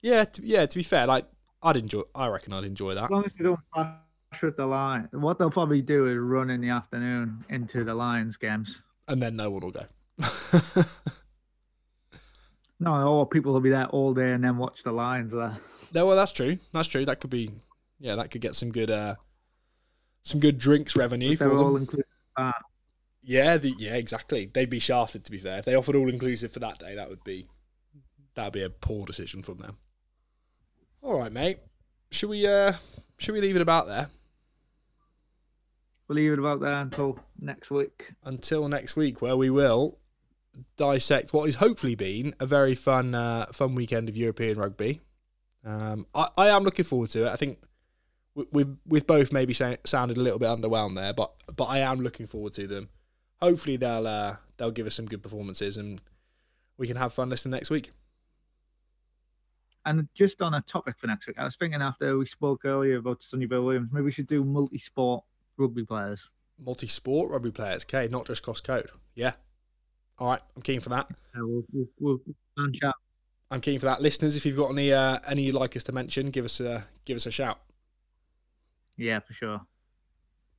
[0.00, 0.66] yeah to, yeah.
[0.66, 1.26] To be fair, like
[1.62, 2.02] I'd enjoy.
[2.14, 3.04] I reckon I'd enjoy that.
[3.04, 5.08] As long as they don't clash with the line.
[5.12, 8.78] What they'll probably do is run in the afternoon into the Lions games.
[9.08, 9.86] And then no one will go.
[12.78, 15.56] No, or people will be there all day and then watch the Lions there.
[15.94, 16.58] no, well, that's true.
[16.72, 17.04] That's true.
[17.06, 17.50] That could be.
[17.98, 18.90] Yeah, that could get some good.
[18.90, 19.14] uh
[20.22, 21.58] Some good drinks revenue If for them.
[21.58, 22.52] all.
[23.22, 24.50] Yeah, the, yeah, exactly.
[24.52, 25.24] They'd be shafted.
[25.24, 27.48] To be fair, if they offered all inclusive for that day, that would be
[28.34, 29.78] that'd be a poor decision from them.
[31.02, 31.58] All right, mate.
[32.10, 32.74] Should we uh
[33.18, 34.08] should we leave it about there
[36.08, 38.12] We'll leave it about there until next week.
[38.24, 39.98] until next week, where we will
[40.76, 45.00] dissect what has hopefully been a very fun uh, fun weekend of European rugby.
[45.64, 47.30] Um, I, I am looking forward to it.
[47.30, 47.58] I think
[48.34, 52.00] we, we've we've both maybe sounded a little bit underwhelmed there, but but I am
[52.00, 52.88] looking forward to them.
[53.40, 56.00] Hopefully they'll uh, they'll give us some good performances and
[56.78, 57.90] we can have fun listening next week.
[59.84, 62.96] And just on a topic for next week, I was thinking after we spoke earlier
[62.96, 65.22] about Sonny Bill Williams, maybe we should do multi-sport
[65.56, 66.20] rugby players.
[66.58, 68.90] Multi-sport rugby players, okay, not just cross code.
[69.14, 69.34] Yeah.
[70.18, 71.10] All right, I'm keen for that.
[71.36, 72.20] Uh, we'll, we'll, we'll.
[73.50, 74.00] I'm keen for that.
[74.00, 76.86] Listeners, if you've got any uh, any you'd like us to mention, give us a
[77.04, 77.58] give us a shout.
[78.96, 79.60] Yeah, for sure.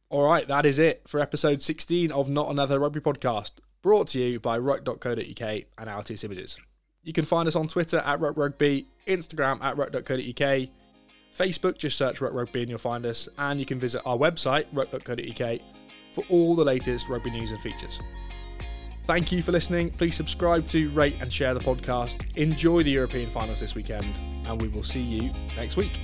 [0.10, 4.20] All right, that is it for episode 16 of Not Another Rugby Podcast, brought to
[4.20, 6.58] you by ruck.co.uk and Altius Images.
[7.04, 10.70] You can find us on Twitter at Ruck Rugby, Instagram at ruck.co.uk,
[11.36, 14.66] Facebook, just search Ruck Rugby and you'll find us, and you can visit our website,
[14.72, 15.60] ruck.co.uk,
[16.14, 18.00] for all the latest rugby news and features.
[19.08, 19.92] Thank you for listening.
[19.92, 22.26] Please subscribe to, rate, and share the podcast.
[22.36, 25.98] Enjoy the European finals this weekend, and we will see you next week.